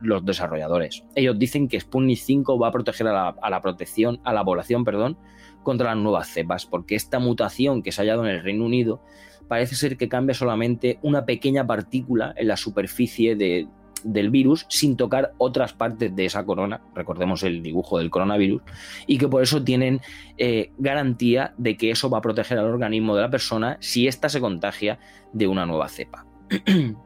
los 0.01 0.25
desarrolladores. 0.25 1.05
Ellos 1.15 1.39
dicen 1.39 1.67
que 1.69 1.79
Sputnik 1.79 2.19
5 2.19 2.59
va 2.59 2.67
a 2.67 2.71
proteger 2.71 3.07
a 3.07 3.13
la, 3.13 3.35
a 3.41 3.49
la 3.49 3.61
protección, 3.61 4.19
a 4.25 4.33
la 4.33 4.43
población, 4.43 4.83
perdón, 4.83 5.17
contra 5.63 5.95
las 5.95 6.03
nuevas 6.03 6.27
cepas, 6.27 6.65
porque 6.65 6.95
esta 6.95 7.19
mutación 7.19 7.81
que 7.81 7.91
se 7.91 8.01
ha 8.01 8.03
hallado 8.03 8.25
en 8.25 8.31
el 8.31 8.43
Reino 8.43 8.65
Unido 8.65 9.01
parece 9.47 9.75
ser 9.75 9.97
que 9.97 10.09
cambia 10.09 10.33
solamente 10.33 10.99
una 11.01 11.25
pequeña 11.25 11.65
partícula 11.65 12.33
en 12.37 12.47
la 12.47 12.57
superficie 12.57 13.35
del 13.35 14.29
virus 14.29 14.65
sin 14.69 14.97
tocar 14.97 15.33
otras 15.37 15.73
partes 15.73 16.15
de 16.15 16.25
esa 16.25 16.45
corona, 16.45 16.81
recordemos 16.93 17.43
el 17.43 17.61
dibujo 17.61 17.97
del 17.99 18.09
coronavirus, 18.09 18.61
y 19.07 19.17
que 19.17 19.27
por 19.27 19.43
eso 19.43 19.63
tienen 19.63 20.01
eh, 20.37 20.71
garantía 20.77 21.53
de 21.57 21.77
que 21.77 21.91
eso 21.91 22.09
va 22.09 22.19
a 22.19 22.21
proteger 22.21 22.57
al 22.57 22.65
organismo 22.65 23.15
de 23.15 23.21
la 23.21 23.29
persona 23.29 23.77
si 23.79 24.07
ésta 24.07 24.29
se 24.29 24.41
contagia 24.41 24.99
de 25.33 25.47
una 25.47 25.65
nueva 25.65 25.89
cepa. 25.89 26.25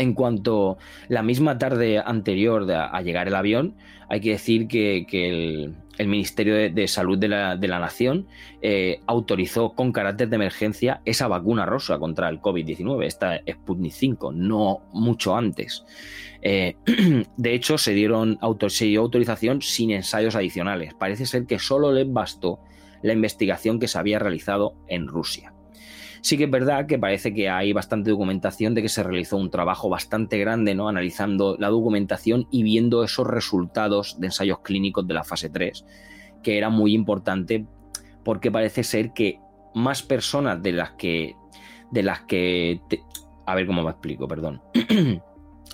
En 0.00 0.14
cuanto 0.14 0.78
la 1.08 1.22
misma 1.22 1.58
tarde 1.58 1.98
anterior 2.02 2.66
a 2.72 3.02
llegar 3.02 3.28
el 3.28 3.34
avión, 3.34 3.76
hay 4.08 4.22
que 4.22 4.30
decir 4.30 4.66
que, 4.66 5.04
el, 5.98 6.08
Ministerio 6.08 6.54
de, 6.54 6.88
Salud 6.88 7.18
de 7.18 7.28
la, 7.28 7.78
Nación 7.78 8.26
eh, 8.62 9.00
autorizó 9.06 9.74
con 9.74 9.92
carácter 9.92 10.30
de 10.30 10.36
emergencia 10.36 11.02
esa 11.04 11.28
vacuna 11.28 11.66
rosa 11.66 11.98
contra 11.98 12.30
el 12.30 12.40
COVID-19, 12.40 13.04
esta 13.04 13.42
Sputnik 13.46 13.92
5, 13.92 14.32
no 14.32 14.80
mucho 14.94 15.36
antes. 15.36 15.84
Eh, 16.40 16.76
de 17.36 17.54
hecho, 17.54 17.76
se, 17.76 17.92
dieron 17.92 18.38
se 18.68 18.86
dio 18.86 19.02
autorización 19.02 19.60
sin 19.60 19.90
ensayos 19.90 20.34
adicionales. 20.34 20.94
Parece 20.94 21.26
ser 21.26 21.44
que 21.44 21.58
solo 21.58 21.92
les 21.92 22.10
bastó 22.10 22.60
la 23.02 23.12
investigación 23.12 23.78
que 23.78 23.86
se 23.86 23.98
había 23.98 24.18
realizado 24.18 24.76
en 24.88 25.08
Rusia. 25.08 25.52
Sí 26.22 26.36
que 26.36 26.44
es 26.44 26.50
verdad 26.50 26.86
que 26.86 26.98
parece 26.98 27.32
que 27.32 27.48
hay 27.48 27.72
bastante 27.72 28.10
documentación 28.10 28.74
de 28.74 28.82
que 28.82 28.88
se 28.88 29.02
realizó 29.02 29.36
un 29.36 29.50
trabajo 29.50 29.88
bastante 29.88 30.38
grande, 30.38 30.74
¿no? 30.74 30.88
Analizando 30.88 31.56
la 31.58 31.68
documentación 31.68 32.46
y 32.50 32.62
viendo 32.62 33.02
esos 33.04 33.26
resultados 33.26 34.20
de 34.20 34.26
ensayos 34.26 34.60
clínicos 34.60 35.06
de 35.06 35.14
la 35.14 35.24
fase 35.24 35.48
3, 35.48 35.84
que 36.42 36.58
era 36.58 36.68
muy 36.68 36.92
importante 36.94 37.66
porque 38.24 38.50
parece 38.50 38.84
ser 38.84 39.12
que 39.12 39.40
más 39.74 40.02
personas 40.02 40.62
de 40.62 40.72
las 40.72 40.92
que. 40.92 41.34
de 41.90 42.02
las 42.02 42.20
que. 42.22 42.80
a 43.46 43.54
ver 43.54 43.66
cómo 43.66 43.82
me 43.82 43.90
explico, 43.90 44.28
perdón. 44.28 44.60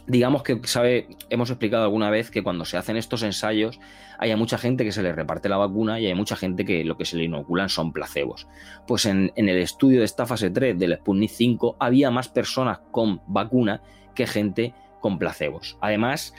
digamos 0.07 0.43
que 0.43 0.61
sabe, 0.65 1.09
hemos 1.31 1.51
explicado 1.51 1.85
alguna 1.85 2.11
vez 2.11 2.31
que 2.31 2.43
cuando 2.43 2.65
se 2.65 2.77
hacen 2.77 2.97
estos 2.97 3.23
ensayos 3.23 3.81
hay 4.19 4.35
mucha 4.37 4.57
gente 4.57 4.85
que 4.85 4.93
se 4.93 5.03
le 5.03 5.13
reparte 5.13 5.49
la 5.49 5.57
vacuna 5.57 6.01
y 6.01 6.07
hay 6.07 6.15
mucha 6.15 6.37
gente 6.37 6.65
que 6.65 6.85
lo 6.85 6.97
que 6.97 7.05
se 7.05 7.17
le 7.17 7.25
inoculan 7.25 7.69
son 7.69 7.93
placebos. 7.93 8.47
Pues 8.87 9.07
en, 9.07 9.33
el 9.37 9.49
estudio 9.49 9.99
de 9.99 10.05
esta 10.05 10.27
fase 10.27 10.51
3 10.51 10.79
del 10.79 10.97
Sputnik 10.97 11.31
5 11.31 11.77
había 11.79 12.11
más 12.11 12.29
personas 12.29 12.79
con 12.91 13.21
vacuna 13.27 13.83
que 14.15 14.27
gente 14.27 14.75
con 15.01 15.19
placebos. 15.19 15.77
Además, 15.81 16.35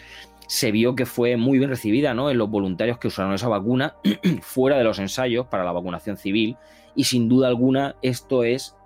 se 0.48 0.72
vio 0.72 0.96
que 0.96 1.06
fue 1.06 1.38
muy 1.38 1.60
bien 1.60 1.70
recibida 1.70 2.14
¿no? 2.14 2.32
en 2.32 2.38
los 2.38 2.50
voluntarios 2.50 2.98
que 2.98 3.10
usaron 3.10 3.34
esa 3.34 3.50
vacuna 3.50 3.96
fuera 4.42 4.78
de 4.78 4.84
los 4.84 4.98
ensayos 5.00 5.48
para 5.48 5.66
la 5.66 5.74
vacunación 5.74 6.18
civil 6.18 6.58
y 6.96 7.04
sin 7.04 7.28
duda 7.28 7.50
alguna 7.50 7.96
esto 8.02 8.44
es 8.44 8.77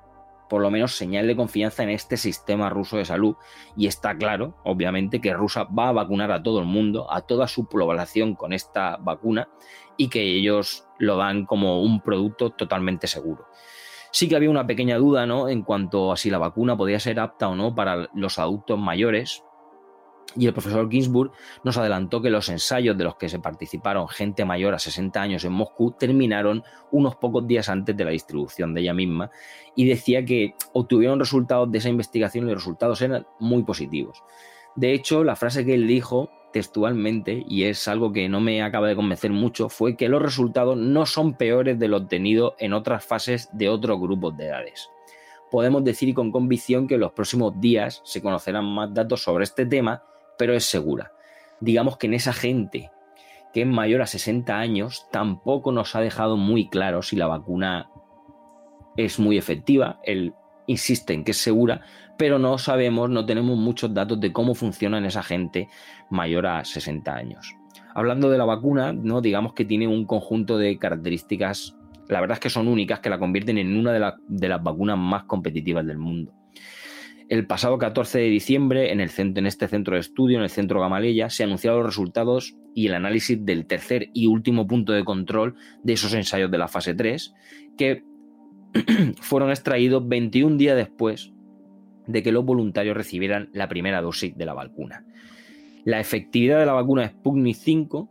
por 0.51 0.62
lo 0.62 0.70
menos 0.70 0.98
señal 0.98 1.27
de 1.27 1.36
confianza 1.38 1.81
en 1.81 1.91
este 1.91 2.17
sistema 2.17 2.70
ruso 2.70 2.98
de 2.98 3.05
salud. 3.05 3.38
Y 3.77 3.88
está 3.88 4.17
claro, 4.17 4.58
obviamente, 4.65 5.22
que 5.22 5.34
Rusia 5.34 5.63
va 5.63 5.88
a 5.88 5.93
vacunar 5.93 6.29
a 6.29 6.43
todo 6.43 6.60
el 6.60 6.65
mundo, 6.65 7.10
a 7.10 7.22
toda 7.22 7.48
su 7.48 7.70
población 7.70 8.36
con 8.36 8.51
esta 8.51 8.98
vacuna 8.98 9.48
y 9.96 10.10
que 10.10 10.22
ellos 10.22 10.86
lo 11.00 11.15
dan 11.15 11.46
como 11.46 11.81
un 11.81 12.01
producto 12.01 12.50
totalmente 12.50 13.08
seguro. 13.08 13.46
Sí 14.12 14.27
que 14.27 14.36
había 14.36 14.50
una 14.50 14.67
pequeña 14.67 14.98
duda 14.98 15.25
¿no? 15.25 15.48
en 15.48 15.62
cuanto 15.62 16.12
a 16.12 16.17
si 16.17 16.29
la 16.29 16.38
vacuna 16.38 16.75
podía 16.75 17.00
ser 17.00 17.22
apta 17.22 17.48
o 17.48 17.55
no 17.55 17.74
para 17.74 18.10
los 18.13 18.38
adultos 18.38 18.77
mayores, 18.77 19.46
y 20.35 20.47
el 20.47 20.53
profesor 20.53 20.89
Ginsburg 20.89 21.31
nos 21.63 21.77
adelantó 21.77 22.21
que 22.21 22.29
los 22.29 22.50
ensayos 22.50 22.97
de 22.97 23.03
los 23.03 23.15
que 23.15 23.29
se 23.29 23.39
participaron 23.39 24.07
gente 24.07 24.45
mayor 24.45 24.73
a 24.73 24.79
60 24.79 25.21
años 25.21 25.43
en 25.43 25.51
Moscú 25.51 25.91
terminaron 25.91 26.63
unos 26.91 27.15
pocos 27.15 27.45
días 27.47 27.69
antes 27.69 27.95
de 27.95 28.05
la 28.05 28.11
distribución 28.11 28.73
de 28.73 28.81
ella 28.81 28.93
misma 28.93 29.31
y 29.75 29.85
decía 29.85 30.23
que 30.25 30.55
obtuvieron 30.73 31.19
resultados 31.19 31.71
de 31.71 31.77
esa 31.79 31.89
investigación 31.89 32.45
y 32.45 32.51
los 32.51 32.61
resultados 32.61 33.01
eran 33.01 33.25
muy 33.39 33.63
positivos. 33.63 34.23
De 34.75 34.93
hecho, 34.93 35.23
la 35.23 35.35
frase 35.35 35.65
que 35.65 35.73
él 35.73 35.88
dijo 35.88 36.29
textualmente, 36.53 37.45
y 37.47 37.63
es 37.63 37.88
algo 37.88 38.11
que 38.11 38.27
no 38.29 38.39
me 38.41 38.61
acaba 38.61 38.88
de 38.88 38.95
convencer 38.95 39.31
mucho, 39.31 39.69
fue 39.69 39.95
que 39.95 40.09
los 40.09 40.21
resultados 40.21 40.77
no 40.77 41.05
son 41.05 41.33
peores 41.33 41.79
de 41.79 41.88
lo 41.88 41.97
obtenido 41.97 42.55
en 42.59 42.73
otras 42.73 43.05
fases 43.05 43.50
de 43.53 43.69
otros 43.69 44.00
grupos 44.00 44.35
de 44.38 44.47
edades. 44.47 44.89
Podemos 45.50 45.83
decir 45.83 46.13
con 46.13 46.31
convicción 46.31 46.88
que 46.88 46.95
en 46.95 47.01
los 47.01 47.11
próximos 47.11 47.59
días 47.59 48.01
se 48.05 48.21
conocerán 48.21 48.65
más 48.65 48.93
datos 48.93 49.23
sobre 49.23 49.43
este 49.43 49.65
tema 49.65 50.03
pero 50.38 50.53
es 50.53 50.65
segura. 50.65 51.11
Digamos 51.59 51.97
que 51.97 52.07
en 52.07 52.13
esa 52.13 52.33
gente 52.33 52.91
que 53.53 53.61
es 53.61 53.67
mayor 53.67 54.01
a 54.01 54.07
60 54.07 54.57
años 54.57 55.07
tampoco 55.11 55.71
nos 55.71 55.95
ha 55.95 56.01
dejado 56.01 56.38
muy 56.38 56.69
claro 56.69 57.01
si 57.01 57.15
la 57.15 57.27
vacuna 57.27 57.89
es 58.97 59.19
muy 59.19 59.38
efectiva. 59.38 60.00
Él 60.03 60.33
insiste 60.67 61.13
en 61.13 61.23
que 61.23 61.31
es 61.31 61.38
segura, 61.38 61.81
pero 62.17 62.39
no 62.39 62.57
sabemos, 62.57 63.09
no 63.09 63.25
tenemos 63.25 63.57
muchos 63.57 63.93
datos 63.93 64.19
de 64.19 64.31
cómo 64.31 64.55
funciona 64.55 64.97
en 64.97 65.05
esa 65.05 65.23
gente 65.23 65.67
mayor 66.09 66.47
a 66.47 66.63
60 66.63 67.13
años. 67.13 67.55
Hablando 67.93 68.29
de 68.29 68.38
la 68.38 68.45
vacuna, 68.45 68.93
¿no? 68.93 69.21
digamos 69.21 69.53
que 69.53 69.65
tiene 69.65 69.88
un 69.88 70.05
conjunto 70.05 70.57
de 70.57 70.77
características, 70.77 71.75
la 72.07 72.21
verdad 72.21 72.35
es 72.35 72.39
que 72.39 72.50
son 72.50 72.67
únicas, 72.67 73.00
que 73.00 73.09
la 73.09 73.19
convierten 73.19 73.57
en 73.57 73.77
una 73.77 73.91
de, 73.91 74.13
de 74.27 74.50
las 74.50 74.63
vacunas 74.63 74.97
más 74.97 75.23
competitivas 75.23 75.85
del 75.85 75.97
mundo. 75.97 76.33
El 77.31 77.47
pasado 77.47 77.77
14 77.77 78.19
de 78.19 78.25
diciembre, 78.25 78.91
en, 78.91 79.00
este 79.00 79.67
centro 79.69 79.93
de 79.93 80.01
estudio, 80.01 80.38
en 80.39 80.43
el 80.43 80.50
centro 80.50 80.81
Gamaleya, 80.81 81.29
se 81.29 81.45
anunciaron 81.45 81.79
los 81.79 81.88
resultados 81.88 82.57
y 82.75 82.88
el 82.88 82.93
análisis 82.93 83.45
del 83.45 83.67
tercer 83.67 84.09
y 84.13 84.27
último 84.27 84.67
punto 84.67 84.91
de 84.91 85.05
control 85.05 85.55
de 85.81 85.93
esos 85.93 86.13
ensayos 86.13 86.51
de 86.51 86.57
la 86.57 86.67
fase 86.67 86.93
3, 86.93 87.33
que 87.77 88.03
fueron 89.21 89.50
extraídos 89.50 90.05
21 90.05 90.57
días 90.57 90.75
después 90.75 91.31
de 92.05 92.21
que 92.21 92.33
los 92.33 92.43
voluntarios 92.43 92.97
recibieran 92.97 93.50
la 93.53 93.69
primera 93.69 94.01
dosis 94.01 94.35
de 94.35 94.45
la 94.45 94.53
vacuna. 94.53 95.05
La 95.85 96.01
efectividad 96.01 96.59
de 96.59 96.65
la 96.65 96.73
vacuna 96.73 97.07
Sputnik 97.07 97.55
5 97.55 98.09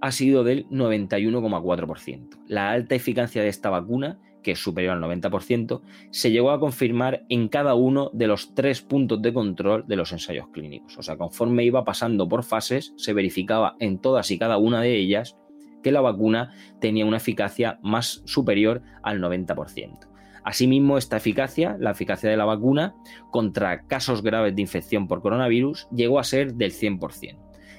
ha 0.00 0.12
sido 0.12 0.44
del 0.44 0.68
91,4%. 0.68 2.38
La 2.46 2.70
alta 2.70 2.94
eficacia 2.94 3.42
de 3.42 3.48
esta 3.48 3.70
vacuna 3.70 4.20
que 4.42 4.52
es 4.52 4.58
superior 4.58 4.94
al 4.94 5.02
90%, 5.02 5.80
se 6.10 6.30
llegó 6.30 6.50
a 6.50 6.60
confirmar 6.60 7.24
en 7.28 7.48
cada 7.48 7.74
uno 7.74 8.10
de 8.12 8.26
los 8.26 8.54
tres 8.54 8.82
puntos 8.82 9.22
de 9.22 9.32
control 9.32 9.84
de 9.86 9.96
los 9.96 10.12
ensayos 10.12 10.48
clínicos. 10.52 10.98
O 10.98 11.02
sea, 11.02 11.16
conforme 11.16 11.64
iba 11.64 11.84
pasando 11.84 12.28
por 12.28 12.44
fases, 12.44 12.92
se 12.96 13.12
verificaba 13.12 13.76
en 13.80 13.98
todas 13.98 14.30
y 14.30 14.38
cada 14.38 14.58
una 14.58 14.80
de 14.80 14.96
ellas 14.96 15.36
que 15.82 15.92
la 15.92 16.00
vacuna 16.00 16.52
tenía 16.80 17.06
una 17.06 17.16
eficacia 17.18 17.78
más 17.82 18.22
superior 18.24 18.82
al 19.02 19.20
90%. 19.20 20.12
Asimismo, 20.44 20.98
esta 20.98 21.16
eficacia, 21.16 21.76
la 21.78 21.92
eficacia 21.92 22.28
de 22.28 22.36
la 22.36 22.44
vacuna 22.44 22.94
contra 23.30 23.86
casos 23.86 24.22
graves 24.22 24.56
de 24.56 24.62
infección 24.62 25.06
por 25.06 25.22
coronavirus, 25.22 25.88
llegó 25.94 26.18
a 26.18 26.24
ser 26.24 26.54
del 26.54 26.72
100%. 26.72 27.38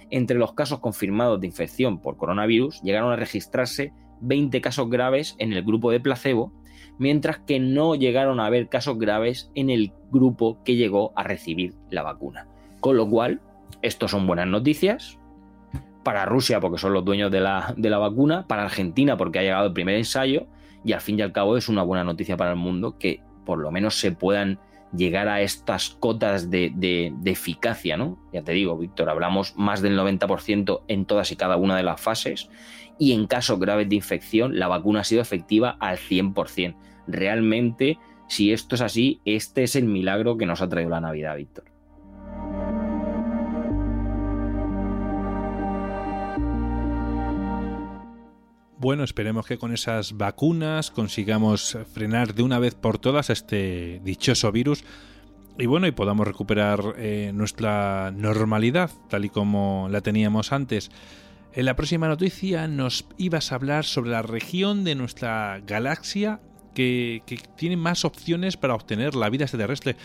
entre 0.10 0.38
los 0.38 0.54
casos 0.54 0.80
confirmados 0.80 1.40
de 1.40 1.48
infección 1.48 2.00
por 2.00 2.18
coronavirus 2.18 2.82
llegaron 2.84 3.12
a 3.12 3.16
registrarse 3.16 3.94
20 4.24 4.62
casos 4.62 4.90
graves 4.90 5.36
en 5.40 5.54
el 5.54 5.64
grupo 5.64 5.92
de 5.92 6.00
placebo, 6.00 6.52
mientras 6.98 7.40
que 7.40 7.60
no 7.60 7.96
llegaron 7.96 8.40
a 8.40 8.46
haber 8.46 8.70
casos 8.70 8.98
graves 8.98 9.52
en 9.56 9.70
el 9.70 9.92
grupo 10.12 10.64
que 10.64 10.76
llegó 10.76 11.12
a 11.16 11.24
recibir 11.24 11.74
la 11.90 12.04
vacuna. 12.04 12.48
Con 12.80 12.98
lo 12.98 13.08
cual, 13.08 13.42
esto 13.82 14.08
son 14.08 14.28
buenas 14.28 14.48
noticias 14.48 15.20
para 16.04 16.26
Rusia 16.26 16.60
porque 16.60 16.78
son 16.78 16.94
los 16.94 17.06
dueños 17.06 17.32
de 17.32 17.40
la, 17.40 17.74
de 17.78 17.90
la 17.90 17.98
vacuna, 17.98 18.46
para 18.48 18.64
Argentina 18.64 19.18
porque 19.18 19.40
ha 19.40 19.44
llegado 19.44 19.68
el 19.68 19.74
primer 19.74 19.96
ensayo 19.96 20.48
y 20.84 20.92
al 20.94 21.02
fin 21.02 21.18
y 21.18 21.22
al 21.22 21.32
cabo 21.32 21.58
es 21.58 21.70
una 21.70 21.84
buena 21.84 22.04
noticia 22.04 22.38
para 22.38 22.52
el 22.52 22.58
mundo 22.58 22.98
que 22.98 23.22
por 23.46 23.60
lo 23.60 23.72
menos 23.72 24.00
se 24.00 24.12
puedan 24.12 24.60
llegar 24.96 25.28
a 25.28 25.42
estas 25.42 25.90
cotas 25.90 26.50
de, 26.50 27.14
eficacia, 27.26 27.98
¿no? 27.98 28.20
Ya 28.32 28.44
te 28.44 28.52
digo, 28.54 28.78
Víctor, 28.78 29.10
hablamos 29.10 29.56
más 29.58 29.82
del 29.82 29.98
90% 29.98 30.82
en 30.88 31.06
todas 31.06 31.32
y 31.32 31.36
cada 31.36 31.58
una 31.58 31.76
de 31.78 31.84
las 31.84 32.00
fases 32.00 32.50
y 33.00 33.14
en 33.14 33.28
casos 33.28 33.60
graves 33.60 33.90
de 33.90 33.96
infección 33.96 34.60
la 34.60 34.68
vacuna 34.68 35.02
ha 35.02 35.04
sido 35.04 35.22
efectiva 35.22 35.78
al 35.80 35.98
100%. 35.98 36.76
Realmente, 37.08 37.98
si 38.28 38.54
esto 38.54 38.76
es 38.76 38.82
así, 38.82 39.20
este 39.26 39.64
es 39.64 39.76
el 39.76 39.86
milagro 39.86 40.38
que 40.38 40.46
nos 40.46 40.62
ha 40.62 40.70
traído 40.70 40.92
la 40.92 41.02
Navidad, 41.02 41.36
Víctor. 41.36 41.73
Bueno, 48.84 49.06
esperemos 49.06 49.46
que 49.46 49.58
con 49.58 49.72
esas 49.72 50.18
vacunas 50.18 50.92
consigamos 50.92 51.78
frenar 51.94 52.36
de 52.36 52.44
una 52.44 52.60
vez 52.60 52.76
por 52.76 52.98
todas 52.98 53.30
este 53.30 54.02
dichoso 54.04 54.52
virus 54.52 54.84
y 55.58 55.68
bueno, 55.68 55.88
y 55.88 55.94
podamos 55.94 56.28
recuperar 56.28 56.96
eh, 56.98 57.32
nuestra 57.34 58.12
normalidad 58.12 58.92
tal 59.10 59.24
y 59.24 59.30
como 59.30 59.88
la 59.90 60.02
teníamos 60.02 60.52
antes. 60.52 60.92
En 61.54 61.64
la 61.64 61.78
próxima 61.78 62.10
noticia 62.10 62.68
nos 62.68 63.06
ibas 63.18 63.54
a 63.54 63.56
hablar 63.56 63.86
sobre 63.86 64.12
la 64.12 64.22
región 64.22 64.84
de 64.84 64.96
nuestra 64.96 65.62
galaxia 65.66 66.42
que, 66.76 67.24
que 67.26 67.38
tiene 67.56 67.78
más 67.78 68.04
opciones 68.04 68.58
para 68.58 68.76
obtener 68.76 69.16
la 69.16 69.30
vida 69.30 69.46
extraterrestre. 69.46 69.96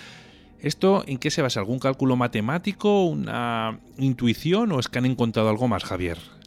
¿Esto 0.60 1.02
en 1.08 1.18
qué 1.18 1.32
se 1.32 1.42
basa? 1.42 1.58
¿Algún 1.58 1.80
cálculo 1.80 2.14
matemático? 2.14 3.06
¿Una 3.06 3.80
intuición? 3.98 4.70
¿O 4.70 4.78
es 4.78 4.86
que 4.86 4.98
han 4.98 5.06
encontrado 5.06 5.48
algo 5.48 5.66
más, 5.66 5.82
Javier? 5.82 6.37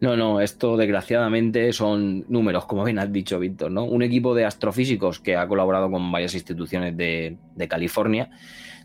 No, 0.00 0.16
no, 0.16 0.40
esto 0.40 0.76
desgraciadamente 0.76 1.72
son 1.72 2.26
números, 2.28 2.66
como 2.66 2.84
bien 2.84 2.98
has 2.98 3.10
dicho, 3.10 3.38
Víctor, 3.38 3.70
¿no? 3.70 3.84
Un 3.84 4.02
equipo 4.02 4.34
de 4.34 4.44
astrofísicos 4.44 5.20
que 5.20 5.36
ha 5.36 5.48
colaborado 5.48 5.90
con 5.90 6.12
varias 6.12 6.34
instituciones 6.34 6.96
de, 6.96 7.38
California, 7.68 8.30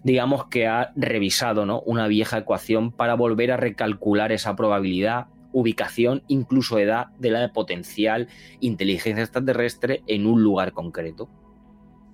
digamos 0.04 0.46
que 0.46 0.68
ha 0.68 0.94
revisado 0.96 1.66
¿no? 1.66 1.82
una 1.82 2.08
vieja 2.08 2.40
ecuación 2.40 2.92
para 2.92 3.16
volver 3.16 3.52
a 3.52 3.58
recalcular 3.58 4.32
esa 4.32 4.56
probabilidad 4.56 5.28
ubicación, 5.52 6.24
incluso 6.28 6.80
edad 6.80 7.08
de 7.20 7.30
la 7.30 7.52
potencial 7.52 8.30
inteligencia 8.62 9.24
extraterrestre 9.24 10.02
en 10.08 10.26
un 10.26 10.42
lugar 10.42 10.72
concreto 10.72 11.30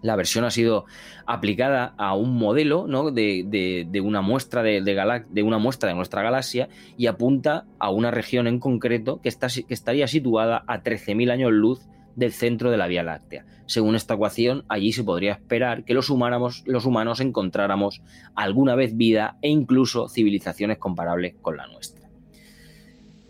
la 0.02 0.16
versión 0.16 0.46
ha 0.46 0.52
sido 0.52 0.86
aplicada 1.26 1.94
a 1.98 2.16
un 2.16 2.38
modelo 2.38 2.86
¿no? 2.88 3.12
de, 3.12 4.02
una 4.04 4.22
muestra 4.22 4.64
de, 4.64 5.44
una 5.44 5.58
muestra 5.58 5.90
de 5.90 5.96
nuestra 5.96 6.22
galaxia 6.22 6.70
y 6.98 7.08
apunta 7.08 7.66
a 7.80 7.90
una 7.90 8.12
región 8.12 8.48
en 8.48 8.60
concreto 8.60 9.22
que, 9.22 9.30
estaría 9.30 10.08
situada 10.08 10.64
a 10.68 10.84
13.000 10.84 11.32
años 11.32 11.52
luz 11.52 11.88
del 12.16 12.32
centro 12.32 12.72
de 12.72 12.78
la 12.78 12.88
Vía 12.88 13.04
Láctea. 13.04 13.46
Según 13.68 13.96
esta 13.96 14.16
ecuación, 14.16 14.66
allí 14.70 14.92
se 14.92 15.04
podría 15.04 15.34
esperar 15.34 15.84
que 15.84 15.94
los 15.94 16.10
humanos 16.10 17.20
encontráramos 17.20 18.02
alguna 18.34 18.76
vez 18.76 18.98
vida 18.98 19.38
e 19.42 19.50
incluso 19.50 20.10
civilizaciones 20.10 20.80
comparables 20.80 21.36
con 21.42 21.58
la 21.58 21.68
nuestra 21.68 21.97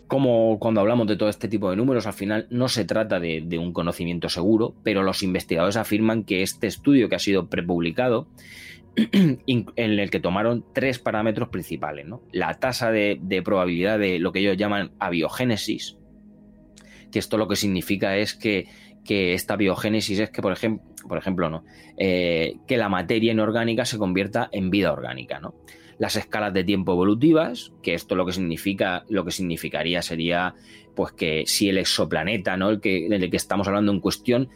como 0.08 0.58
cuando 0.58 0.80
hablamos 0.80 1.06
de 1.06 1.16
todo 1.16 1.28
este 1.28 1.48
tipo 1.48 1.70
de 1.70 1.76
números, 1.76 2.06
al 2.06 2.14
final 2.14 2.46
no 2.50 2.68
se 2.68 2.86
trata 2.86 3.20
de, 3.20 3.58
un 3.58 3.72
conocimiento 3.72 4.30
seguro, 4.30 4.74
pero 4.82 5.02
los 5.02 5.22
investigadores 5.22 5.76
afirman 5.76 6.24
que 6.24 6.42
este 6.42 6.66
estudio 6.66 7.08
que 7.08 7.16
ha 7.16 7.20
sido 7.20 7.48
prepublicado, 7.48 8.26
en 9.12 9.66
el 9.76 10.10
que 10.10 10.18
tomaron 10.18 10.64
tres 10.72 10.98
parámetros 10.98 11.50
principales, 11.50 12.06
la 12.32 12.54
tasa 12.54 12.90
de, 12.90 13.42
probabilidad 13.44 13.98
de 13.98 14.18
lo 14.18 14.32
que 14.32 14.40
ellos 14.40 14.56
llaman 14.56 14.92
abiogénesis, 14.98 15.98
que 17.12 17.18
esto 17.18 17.36
lo 17.36 17.46
que 17.46 17.56
significa 17.56 18.16
es 18.16 18.34
que, 18.34 18.66
esta 19.06 19.56
biogénesis 19.56 20.18
es 20.18 20.30
que, 20.30 20.42
por, 20.42 20.52
ejemplo, 20.52 20.86
por 21.08 21.16
ejemplo, 21.16 21.48
¿no? 21.48 21.64
Eh, 21.96 22.56
que 22.66 22.76
la 22.76 22.90
materia 22.90 23.32
inorgánica 23.32 23.86
se 23.86 23.96
convierta 23.96 24.50
en 24.52 24.68
vida 24.68 24.92
orgánica. 24.92 25.40
¿no? 25.40 25.54
Las 25.98 26.16
escalas 26.16 26.52
de 26.54 26.64
tiempo 26.64 26.92
evolutivas, 26.92 27.72
que 27.82 27.94
esto 27.94 28.14
lo 28.14 28.24
que 28.24 28.32
significa, 28.32 29.04
lo 29.08 29.24
que 29.24 29.32
significaría 29.32 30.02
sería 30.02 30.54
pues 30.94 31.12
que 31.12 31.44
si 31.46 31.68
el 31.68 31.78
exoplaneta, 31.78 32.56
¿no? 32.56 32.70
El 32.70 32.80
que, 32.80 33.08
del 33.08 33.30
que 33.30 33.36
estamos 33.36 33.68
hablando 33.68 33.92
en 33.92 34.00
cuestión, 34.00 34.48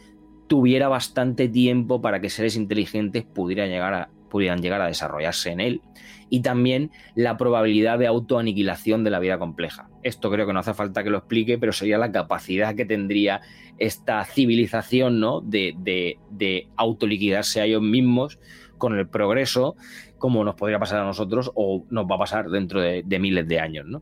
tuviera 0.47 0.87
bastante 0.87 1.47
tiempo 1.47 2.01
para 2.01 2.19
que 2.19 2.29
seres 2.29 2.55
inteligentes 2.55 3.23
pudieran 3.23 3.69
llegar 3.69 3.93
a, 3.93 4.09
pudieran 4.29 4.61
llegar 4.61 4.81
a 4.81 4.87
desarrollarse 4.87 5.51
en 5.51 5.59
él. 5.59 5.81
Y 6.29 6.41
también 6.41 6.91
la 7.15 7.37
probabilidad 7.37 7.99
de 7.99 8.07
autoaniquilación 8.07 9.03
de 9.03 9.11
la 9.11 9.19
vida 9.19 9.37
compleja. 9.37 9.89
Esto 10.01 10.31
creo 10.31 10.47
que 10.47 10.53
no 10.53 10.59
hace 10.59 10.73
falta 10.73 11.03
que 11.03 11.11
lo 11.11 11.19
explique, 11.19 11.59
pero 11.59 11.71
sería 11.71 11.97
la 11.97 12.11
capacidad 12.11 12.75
que 12.75 12.85
tendría 12.85 13.41
esta 13.77 14.23
civilización 14.25 15.19
¿no? 15.19 15.41
de, 15.41 15.75
de, 15.77 16.17
de 16.31 16.67
autoliquidarse 16.75 17.61
a 17.61 17.65
ellos 17.65 17.83
mismos 17.83 18.39
con 18.79 18.97
el 18.97 19.07
progreso 19.07 19.75
como 20.23 20.45
nos 20.45 20.55
podría 20.55 20.79
pasar 20.79 21.01
a 21.01 21.03
nosotros 21.03 21.51
o 21.53 21.85
nos 21.89 22.05
va 22.05 22.15
a 22.15 22.19
pasar 22.19 22.49
dentro 22.49 22.79
de, 22.79 23.03
miles 23.19 23.45
de 23.45 23.59
años, 23.59 23.85
¿no? 23.85 24.01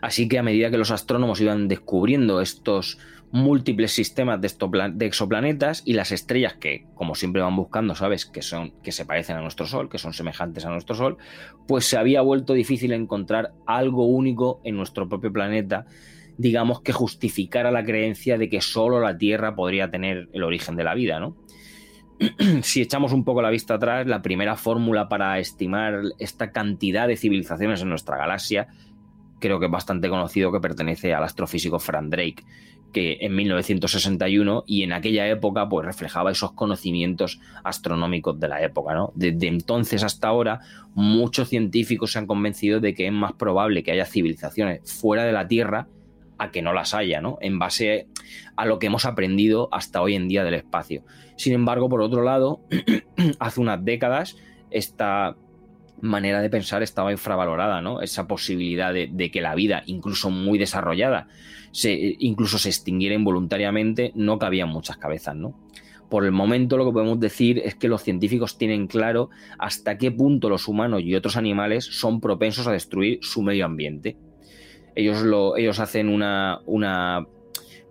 Así 0.00 0.28
que 0.28 0.38
a 0.38 0.42
medida 0.42 0.70
que 0.70 0.78
los 0.78 0.90
astrónomos 0.90 1.42
iban 1.42 1.68
descubriendo 1.68 2.40
estos 2.40 2.98
múltiples 3.30 3.92
sistemas 3.92 4.40
de, 4.40 4.50
de, 4.94 5.04
exoplanetas 5.04 5.82
y 5.84 5.92
las 5.92 6.10
estrellas 6.10 6.54
que, 6.54 6.86
como 6.94 7.14
siempre 7.14 7.42
van 7.42 7.54
buscando, 7.54 7.94
sabes, 7.94 8.24
que 8.24 8.40
son 8.40 8.72
que 8.82 8.90
se 8.90 9.04
parecen 9.04 9.36
a 9.36 9.42
nuestro 9.42 9.66
Sol, 9.66 9.90
que 9.90 9.98
son 9.98 10.14
semejantes 10.14 10.64
a 10.64 10.70
nuestro 10.70 10.94
Sol, 10.94 11.18
pues 11.66 11.84
se 11.84 11.98
había 11.98 12.22
vuelto 12.22 12.54
difícil 12.54 12.92
encontrar 12.92 13.52
algo 13.66 14.06
único 14.06 14.62
en 14.64 14.74
nuestro 14.74 15.06
propio 15.06 15.30
planeta, 15.30 15.84
digamos 16.38 16.80
que 16.80 16.94
justificara 16.94 17.70
la 17.70 17.84
creencia 17.84 18.38
de 18.38 18.48
que 18.48 18.62
solo 18.62 19.00
la 19.00 19.18
Tierra 19.18 19.54
podría 19.54 19.90
tener 19.90 20.30
el 20.32 20.44
origen 20.44 20.76
de 20.76 20.84
la 20.84 20.94
vida, 20.94 21.20
¿no? 21.20 21.36
si 22.62 22.82
echamos 22.82 23.12
un 23.12 23.24
poco 23.24 23.42
la 23.42 23.50
vista 23.50 23.74
atrás, 23.74 24.06
la 24.06 24.22
primera 24.22 24.56
fórmula 24.56 25.08
para 25.08 25.38
estimar 25.38 26.02
esta 26.18 26.50
cantidad 26.50 27.06
de 27.06 27.16
civilizaciones 27.16 27.82
en 27.82 27.88
nuestra 27.88 28.16
galaxia, 28.16 28.68
creo 29.38 29.60
que 29.60 29.66
es 29.66 29.72
bastante 29.72 30.08
conocido 30.08 30.52
que 30.52 30.60
pertenece 30.60 31.14
al 31.14 31.24
astrofísico 31.24 31.78
Frank 31.78 32.08
Drake, 32.08 32.44
que 32.92 33.18
en 33.20 33.36
1961 33.36 34.64
y 34.66 34.82
en 34.82 34.92
aquella 34.92 35.28
época 35.28 35.68
pues 35.68 35.86
reflejaba 35.86 36.30
esos 36.30 36.52
conocimientos 36.52 37.40
astronómicos 37.62 38.40
de 38.40 38.48
la 38.48 38.62
época, 38.62 38.94
¿no? 38.94 39.12
Desde 39.14 39.46
entonces 39.46 40.02
hasta 40.02 40.28
ahora 40.28 40.60
muchos 40.94 41.48
científicos 41.48 42.12
se 42.12 42.18
han 42.18 42.26
convencido 42.26 42.80
de 42.80 42.94
que 42.94 43.06
es 43.06 43.12
más 43.12 43.34
probable 43.34 43.82
que 43.82 43.92
haya 43.92 44.06
civilizaciones 44.06 44.80
fuera 44.90 45.24
de 45.24 45.32
la 45.32 45.46
Tierra 45.46 45.86
a 46.38 46.50
que 46.50 46.62
no 46.62 46.72
las 46.72 46.94
haya, 46.94 47.20
¿no? 47.20 47.38
En 47.40 47.58
base 47.58 48.06
a 48.56 48.64
lo 48.64 48.78
que 48.78 48.86
hemos 48.86 49.04
aprendido 49.04 49.68
hasta 49.72 50.00
hoy 50.00 50.14
en 50.14 50.28
día 50.28 50.44
del 50.44 50.54
espacio. 50.54 51.04
Sin 51.36 51.52
embargo, 51.52 51.88
por 51.88 52.00
otro 52.00 52.22
lado, 52.22 52.60
hace 53.38 53.60
unas 53.60 53.84
décadas 53.84 54.36
esta 54.70 55.36
manera 56.00 56.40
de 56.40 56.50
pensar 56.50 56.82
estaba 56.82 57.12
infravalorada, 57.12 57.80
¿no? 57.80 58.00
Esa 58.02 58.26
posibilidad 58.26 58.92
de, 58.92 59.30
que 59.30 59.40
la 59.40 59.54
vida, 59.54 59.82
incluso 59.86 60.30
muy 60.30 60.58
desarrollada, 60.58 61.28
se, 61.72 62.16
incluso 62.18 62.58
se 62.58 62.68
extinguiera 62.68 63.14
involuntariamente, 63.14 64.12
no 64.14 64.38
cabía 64.38 64.64
en 64.64 64.70
muchas 64.70 64.96
cabezas, 64.96 65.34
¿no? 65.34 65.58
Por 66.08 66.24
el 66.24 66.32
momento 66.32 66.78
lo 66.78 66.86
que 66.86 66.92
podemos 66.92 67.20
decir 67.20 67.58
es 67.58 67.74
que 67.74 67.88
los 67.88 68.02
científicos 68.02 68.56
tienen 68.56 68.86
claro 68.86 69.28
hasta 69.58 69.98
qué 69.98 70.10
punto 70.10 70.48
los 70.48 70.66
humanos 70.66 71.02
y 71.02 71.14
otros 71.14 71.36
animales 71.36 71.84
son 71.84 72.20
propensos 72.20 72.66
a 72.66 72.72
destruir 72.72 73.18
su 73.20 73.42
medio 73.42 73.66
ambiente 73.66 74.16
ellos, 74.98 75.22
lo, 75.22 75.56
ellos 75.56 75.78
hacen 75.78 76.08
una, 76.08 76.60
una, 76.66 77.28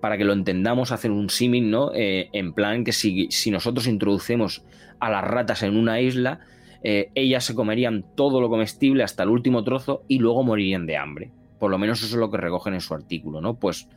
para 0.01 0.17
que 0.17 0.25
lo 0.25 0.33
entendamos, 0.33 0.91
hacen 0.91 1.13
un 1.13 1.29
símil, 1.29 1.71
¿no? 1.71 1.91
Eh, 1.93 2.29
en 2.33 2.51
plan 2.51 2.83
que 2.83 2.91
si, 2.91 3.29
nosotros 3.49 3.87
introducemos 3.87 4.65
a 4.99 5.09
las 5.09 5.23
ratas 5.23 5.63
en 5.63 5.77
una 5.77 6.01
isla, 6.01 6.41
eh, 6.83 7.09
ellas 7.15 7.45
se 7.45 7.55
comerían 7.55 8.03
todo 8.15 8.41
lo 8.41 8.49
comestible 8.49 9.03
hasta 9.03 9.23
el 9.23 9.29
último 9.29 9.63
trozo 9.63 10.03
y 10.09 10.19
luego 10.19 10.43
morirían 10.43 10.85
de 10.85 10.97
hambre. 10.97 11.31
Por 11.59 11.71
lo 11.71 11.77
menos 11.77 12.03
eso 12.03 12.15
es 12.15 12.19
lo 12.19 12.29
que 12.29 12.37
recogen 12.37 12.73
en 12.73 12.81
su 12.81 12.93
artículo, 12.93 13.39
¿no? 13.39 13.53
Pues 13.53 13.87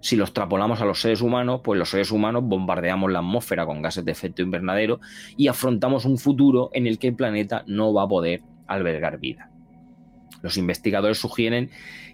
si 0.00 0.16
los 0.16 0.34
trapolamos 0.34 0.82
a 0.82 0.84
los 0.84 1.00
seres 1.00 1.22
humanos, 1.22 1.62
pues 1.64 1.78
los 1.78 1.88
seres 1.88 2.10
humanos 2.10 2.42
bombardeamos 2.44 3.10
la 3.10 3.20
atmósfera 3.20 3.64
con 3.64 3.80
gases 3.80 4.04
de 4.04 4.12
efecto 4.12 4.42
invernadero 4.42 5.00
y 5.38 5.48
afrontamos 5.48 6.04
un 6.04 6.18
futuro 6.18 6.68
en 6.74 6.86
el 6.86 6.98
que 6.98 7.08
el 7.08 7.16
planeta 7.16 7.64
no 7.66 7.94
va 7.94 8.02
a 8.02 8.08
poder 8.08 8.42
albergar 8.66 9.18
vida. 9.18 9.49
Los 10.42 10.56
investigadores 10.56 11.18
sugieren 11.18 11.70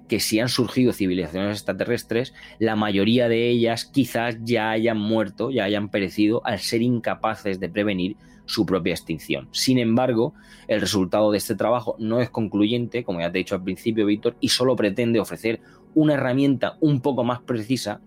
que 0.09 0.21
si 0.21 0.39
han 0.41 0.49
surgido 0.49 0.93
civilizaciones 0.93 1.59
extraterrestres, 1.59 2.33
la 2.59 2.77
mayoría 2.77 3.29
de 3.29 3.49
ellas 3.49 3.85
quizás 3.85 4.37
ya 4.43 4.71
hayan 4.71 4.99
muerto, 4.99 5.51
ya 5.51 5.65
hayan 5.65 5.89
perecido 5.89 6.45
al 6.45 6.59
ser 6.59 6.83
incapaces 6.83 7.61
de 7.61 7.69
prevenir 7.69 8.17
su 8.47 8.65
propia 8.65 8.95
extinción. 8.95 9.49
Sin 9.51 9.79
embargo, 9.79 10.35
el 10.69 10.81
resultado 10.81 11.33
de 11.33 11.39
este 11.39 11.57
trabajo 11.57 11.97
no 11.99 12.21
es 12.21 12.31
concluyente, 12.31 13.05
como 13.05 13.21
ya 13.21 13.31
te 13.31 13.39
he 13.39 13.41
dicho 13.43 13.57
al 13.57 13.65
principio, 13.65 14.07
Víctor, 14.07 14.37
y 14.41 14.49
solo 14.49 14.77
pretende 14.77 15.19
ofrecer 15.19 15.61
una 15.95 16.15
herramienta 16.15 16.77
un 16.81 17.01
poco 17.01 17.25
más 17.25 17.41
precisa 17.41 18.01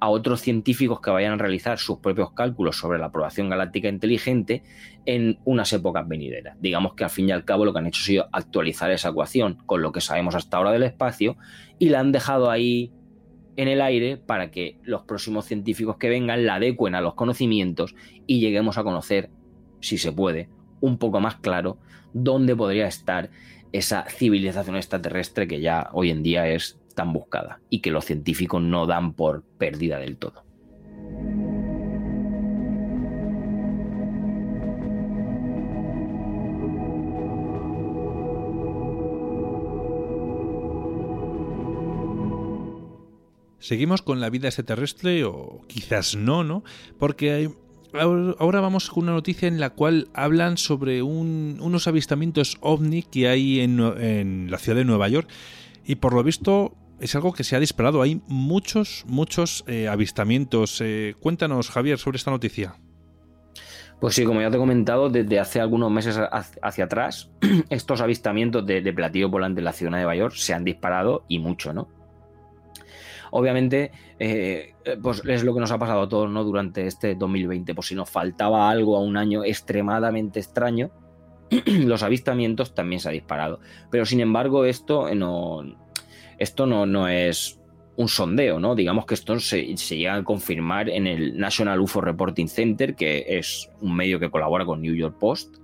a 0.00 0.08
otros 0.08 0.40
científicos 0.40 1.00
que 1.00 1.10
vayan 1.10 1.32
a 1.32 1.36
realizar 1.36 1.78
sus 1.78 1.98
propios 1.98 2.32
cálculos 2.32 2.76
sobre 2.76 2.98
la 2.98 3.10
población 3.10 3.48
galáctica 3.48 3.88
inteligente 3.88 4.62
en 5.06 5.38
unas 5.44 5.72
épocas 5.72 6.06
venideras. 6.06 6.56
Digamos 6.60 6.94
que 6.94 7.04
al 7.04 7.10
fin 7.10 7.28
y 7.28 7.32
al 7.32 7.44
cabo 7.44 7.64
lo 7.64 7.72
que 7.72 7.78
han 7.78 7.86
hecho 7.86 8.02
ha 8.02 8.06
sido 8.06 8.28
actualizar 8.32 8.90
esa 8.90 9.10
ecuación 9.10 9.58
con 9.66 9.82
lo 9.82 9.92
que 9.92 10.00
sabemos 10.00 10.34
hasta 10.34 10.56
ahora 10.56 10.72
del 10.72 10.82
espacio 10.82 11.36
y 11.78 11.88
la 11.88 12.00
han 12.00 12.12
dejado 12.12 12.50
ahí 12.50 12.92
en 13.56 13.68
el 13.68 13.80
aire 13.80 14.18
para 14.18 14.50
que 14.50 14.78
los 14.82 15.02
próximos 15.02 15.46
científicos 15.46 15.96
que 15.96 16.10
vengan 16.10 16.44
la 16.44 16.56
adecuen 16.56 16.94
a 16.94 17.00
los 17.00 17.14
conocimientos 17.14 17.94
y 18.26 18.40
lleguemos 18.40 18.76
a 18.76 18.84
conocer, 18.84 19.30
si 19.80 19.98
se 19.98 20.12
puede, 20.12 20.50
un 20.80 20.98
poco 20.98 21.20
más 21.20 21.36
claro 21.36 21.78
dónde 22.12 22.54
podría 22.54 22.86
estar 22.86 23.30
esa 23.72 24.04
civilización 24.04 24.76
extraterrestre 24.76 25.48
que 25.48 25.60
ya 25.60 25.88
hoy 25.92 26.10
en 26.10 26.22
día 26.22 26.48
es 26.48 26.78
tan 26.96 27.12
buscada 27.12 27.60
y 27.70 27.78
que 27.80 27.92
los 27.92 28.04
científicos 28.04 28.60
no 28.60 28.86
dan 28.86 29.12
por 29.12 29.44
perdida 29.58 29.98
del 30.00 30.16
todo. 30.16 30.44
Seguimos 43.58 44.00
con 44.00 44.20
la 44.20 44.30
vida 44.30 44.48
extraterrestre 44.48 45.24
o 45.24 45.60
quizás 45.66 46.14
no, 46.14 46.44
¿no? 46.44 46.62
Porque 46.98 47.32
hay, 47.32 47.48
ahora 48.38 48.60
vamos 48.60 48.88
con 48.88 49.04
una 49.04 49.12
noticia 49.12 49.48
en 49.48 49.58
la 49.58 49.70
cual 49.70 50.08
hablan 50.14 50.56
sobre 50.56 51.02
unos 51.02 51.88
avistamientos 51.88 52.58
ovni 52.60 53.02
que 53.02 53.28
hay 53.28 53.60
en, 53.60 53.80
en, 53.80 54.50
la 54.52 54.58
ciudad 54.58 54.78
de 54.78 54.84
Nueva 54.84 55.08
York 55.08 55.28
y 55.84 55.96
por 55.96 56.14
lo 56.14 56.22
visto 56.22 56.74
es 57.00 57.14
algo 57.14 57.32
que 57.32 57.44
se 57.44 57.56
ha 57.56 57.60
disparado. 57.60 58.02
Hay 58.02 58.20
muchos, 58.26 59.04
muchos 59.06 59.64
eh, 59.66 59.88
avistamientos. 59.88 60.80
Eh, 60.80 61.14
cuéntanos, 61.20 61.70
Javier, 61.70 61.98
sobre 61.98 62.16
esta 62.16 62.30
noticia. 62.30 62.76
Pues 64.00 64.14
sí, 64.14 64.24
como 64.24 64.42
ya 64.42 64.50
te 64.50 64.56
he 64.56 64.60
comentado, 64.60 65.08
desde 65.08 65.40
hace 65.40 65.60
algunos 65.60 65.90
meses 65.90 66.20
hacia 66.62 66.84
atrás, 66.84 67.30
estos 67.70 68.00
avistamientos 68.00 68.66
de, 68.66 68.92
platillo 68.92 69.30
volante 69.30 69.60
en 69.60 69.64
la 69.64 69.72
ciudad 69.72 69.92
de 69.92 69.98
Nueva 69.98 70.16
York 70.16 70.34
se 70.34 70.52
han 70.52 70.64
disparado 70.64 71.24
y 71.28 71.38
mucho, 71.38 71.72
¿no? 71.72 71.88
Obviamente, 73.30 73.90
eh, 74.18 74.74
pues 75.02 75.22
es 75.26 75.44
lo 75.44 75.52
que 75.54 75.60
nos 75.60 75.72
ha 75.72 75.78
pasado 75.78 76.02
a 76.02 76.08
todos, 76.08 76.30
¿no? 76.30 76.44
Durante 76.44 76.86
este 76.86 77.14
2020, 77.14 77.74
pues 77.74 77.88
si 77.88 77.94
nos 77.94 78.08
faltaba 78.08 78.70
algo 78.70 78.96
a 78.96 79.00
un 79.00 79.16
año 79.16 79.44
extremadamente 79.44 80.40
extraño, 80.40 80.90
los 81.66 82.02
avistamientos 82.02 82.74
también 82.74 83.00
se 83.00 83.08
han 83.08 83.14
disparado. 83.14 83.60
Pero 83.90 84.04
sin 84.04 84.20
embargo, 84.20 84.66
esto 84.66 85.12
no, 85.14 85.64
esto 86.38 86.66
no, 86.66 86.86
no 86.86 87.08
es 87.08 87.60
un 87.96 88.08
sondeo, 88.08 88.60
¿no? 88.60 88.74
Digamos 88.74 89.06
que 89.06 89.14
esto 89.14 89.38
se, 89.40 89.64
llega 89.74 90.14
a 90.14 90.24
confirmar 90.24 90.88
en 90.88 91.06
el 91.06 91.38
National 91.38 91.80
UFO 91.80 92.00
Reporting 92.00 92.48
Center, 92.48 92.94
que 92.94 93.24
es 93.26 93.70
un 93.80 93.96
medio 93.96 94.20
que 94.20 94.30
colabora 94.30 94.66
con 94.66 94.82
New 94.82 94.94
York 94.94 95.16
Post 95.18 95.56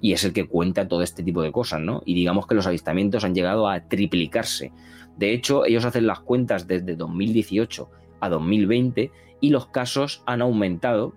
y 0.00 0.12
es 0.12 0.24
el 0.24 0.32
que 0.32 0.46
cuenta 0.46 0.88
todo 0.88 1.02
este 1.02 1.22
tipo 1.22 1.42
de 1.42 1.52
cosas, 1.52 1.80
¿no? 1.80 2.02
Y 2.04 2.14
digamos 2.14 2.46
que 2.46 2.54
los 2.54 2.66
avistamientos 2.66 3.24
han 3.24 3.34
llegado 3.34 3.68
a 3.68 3.88
triplicarse. 3.88 4.72
De 5.16 5.32
hecho, 5.32 5.64
ellos 5.64 5.84
hacen 5.84 6.06
las 6.06 6.20
cuentas 6.20 6.66
desde 6.66 6.96
2018 6.96 7.90
a 8.20 8.28
2020 8.28 9.10
y 9.40 9.50
los 9.50 9.66
casos 9.66 10.22
han 10.26 10.42
aumentado 10.42 11.14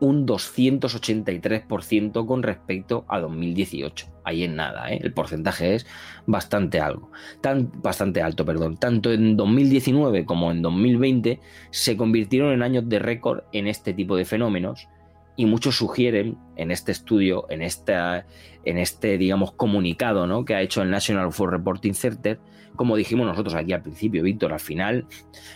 un 0.00 0.26
283% 0.26 2.26
con 2.26 2.42
respecto 2.42 3.04
a 3.08 3.20
2018. 3.20 4.06
Ahí 4.24 4.44
en 4.44 4.56
nada, 4.56 4.92
¿eh? 4.92 5.00
el 5.02 5.12
porcentaje 5.12 5.74
es 5.74 5.86
bastante 6.26 6.80
algo, 6.80 7.10
tan, 7.40 7.70
bastante 7.82 8.22
alto, 8.22 8.44
perdón. 8.44 8.76
Tanto 8.76 9.12
en 9.12 9.36
2019 9.36 10.24
como 10.24 10.50
en 10.50 10.62
2020 10.62 11.40
se 11.70 11.96
convirtieron 11.96 12.52
en 12.52 12.62
años 12.62 12.88
de 12.88 12.98
récord 12.98 13.44
en 13.52 13.66
este 13.66 13.92
tipo 13.92 14.16
de 14.16 14.24
fenómenos 14.24 14.88
y 15.36 15.46
muchos 15.46 15.76
sugieren 15.76 16.36
en 16.56 16.70
este 16.70 16.92
estudio, 16.92 17.46
en, 17.50 17.62
esta, 17.62 18.26
en 18.64 18.78
este, 18.78 19.16
digamos, 19.16 19.52
comunicado 19.52 20.26
¿no? 20.26 20.44
que 20.44 20.54
ha 20.54 20.60
hecho 20.60 20.82
el 20.82 20.90
National 20.90 21.28
UFO 21.28 21.46
Reporting 21.46 21.94
Center, 21.94 22.40
como 22.76 22.96
dijimos 22.96 23.26
nosotros 23.26 23.54
aquí 23.54 23.72
al 23.72 23.82
principio, 23.82 24.22
Víctor, 24.22 24.52
al 24.52 24.60
final, 24.60 25.06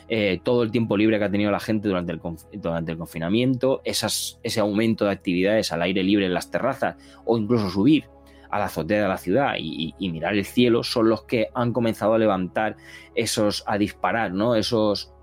eh, 0.08 0.40
todo 0.42 0.62
el 0.62 0.70
tiempo 0.70 0.96
libre 0.96 1.18
que 1.18 1.24
ha 1.24 1.30
tenido 1.30 1.50
la 1.50 1.60
gente 1.60 1.88
durante 1.88 2.12
el, 2.12 2.20
durante 2.54 2.92
el 2.92 2.98
confinamiento, 2.98 3.80
esas, 3.84 4.38
ese 4.42 4.60
aumento 4.60 5.06
de 5.06 5.12
actividades 5.12 5.72
al 5.72 5.82
aire 5.82 6.02
libre 6.02 6.26
en 6.26 6.34
las 6.34 6.50
terrazas 6.50 6.96
o 7.24 7.38
incluso 7.38 7.70
subir 7.70 8.04
a 8.50 8.58
la 8.58 8.66
azotea 8.66 9.02
de 9.02 9.08
la 9.08 9.16
ciudad 9.16 9.54
y, 9.58 9.94
y, 9.98 10.10
mirar 10.10 10.34
el 10.34 10.44
cielo 10.44 10.84
son 10.84 11.08
los 11.08 11.22
que 11.24 11.48
han 11.54 11.72
comenzado 11.72 12.14
a 12.14 12.18
levantar 12.18 12.76
esos, 13.14 13.64
a 13.66 13.78
disparar, 13.78 14.32
¿no? 14.32 14.54
Esos, 14.54 15.13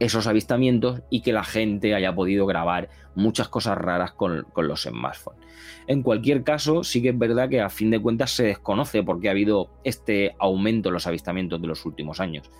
esos 0.00 0.26
avistamientos 0.26 1.02
y 1.10 1.20
que 1.20 1.32
la 1.32 1.44
gente 1.44 1.94
haya 1.94 2.14
podido 2.14 2.46
grabar 2.46 2.88
muchas 3.14 3.48
cosas 3.48 3.76
raras 3.76 4.12
con, 4.12 4.46
los 4.56 4.82
smartphones. 4.82 5.40
En 5.86 6.02
cualquier 6.02 6.42
caso, 6.42 6.82
sí 6.82 7.02
que 7.02 7.10
es 7.10 7.18
verdad 7.18 7.50
que 7.50 7.60
a 7.60 7.68
fin 7.68 7.90
de 7.90 8.00
cuentas 8.00 8.30
se 8.30 8.44
desconoce 8.44 9.02
por 9.02 9.20
qué 9.20 9.28
ha 9.28 9.32
habido 9.32 9.70
este 9.84 10.34
aumento 10.38 10.88
en 10.88 10.94
los 10.94 11.06
avistamientos 11.06 11.60
de 11.60 11.68
los 11.68 11.84
últimos 11.84 12.18
años. 12.18 12.50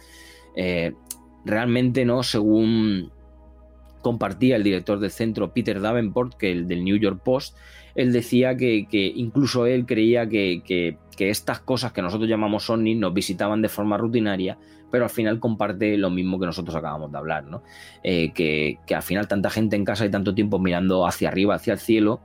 Eh, 0.55 0.93
realmente 1.45 2.05
no, 2.05 2.23
según 2.23 3.11
compartía 4.03 4.57
el 4.57 4.63
director 4.63 5.01
del 5.01 5.11
centro 5.11 5.53
Peter 5.53 5.81
Davenport, 5.81 6.35
que 6.35 6.53
el 6.53 6.69
del 6.69 6.85
New 6.85 6.97
York 6.97 7.23
Post, 7.25 7.57
él 7.95 8.13
decía 8.13 8.57
que, 8.57 8.87
incluso 9.17 9.67
él 9.67 9.87
creía 9.87 10.29
que, 10.29 10.63
que, 10.65 10.99
estas 11.19 11.61
cosas 11.61 11.93
que 11.93 12.01
nosotros 12.01 12.31
llamamos 12.31 12.71
ovnis 12.71 12.97
nos 12.97 13.13
visitaban 13.13 13.61
de 13.61 13.69
forma 13.69 13.99
rutinaria 13.99 14.57
pero 14.91 15.05
al 15.05 15.11
final 15.11 15.39
comparte 15.41 15.97
lo 15.97 16.11
mismo 16.11 16.39
que 16.39 16.47
nosotros 16.47 16.75
acabamos 16.75 17.13
de 17.13 17.19
hablar, 17.19 17.45
¿no? 17.45 17.63
Eh, 18.03 18.33
que, 18.33 18.79
al 18.95 19.03
final 19.03 19.29
tanta 19.29 19.51
gente 19.51 19.77
en 19.77 19.85
casa 19.85 20.05
y 20.05 20.11
tanto 20.11 20.35
tiempo 20.35 20.59
mirando 20.59 21.07
hacia 21.07 21.29
arriba, 21.29 21.55
hacia 21.55 21.75
el 21.75 21.79
cielo, 21.79 22.21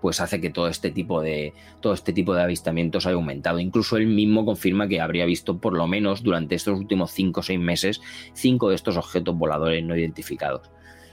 pues 0.00 0.20
hace 0.20 0.40
que 0.40 0.50
todo 0.50 0.68
este 0.68 0.90
tipo 0.90 1.22
de 1.22 1.54
todo 1.80 1.94
este 1.94 2.12
tipo 2.12 2.34
de 2.34 2.42
avistamientos 2.42 3.06
haya 3.06 3.16
aumentado. 3.16 3.58
Incluso 3.58 3.96
él 3.96 4.06
mismo 4.06 4.44
confirma 4.44 4.88
que 4.88 5.00
habría 5.00 5.24
visto 5.24 5.58
por 5.58 5.72
lo 5.72 5.86
menos 5.86 6.22
durante 6.22 6.54
estos 6.54 6.78
últimos 6.78 7.10
5 7.12 7.40
o 7.40 7.42
6 7.42 7.58
meses 7.58 8.00
cinco 8.34 8.68
de 8.68 8.74
estos 8.74 8.96
objetos 8.96 9.36
voladores 9.36 9.82
no 9.84 9.96
identificados. 9.96 10.70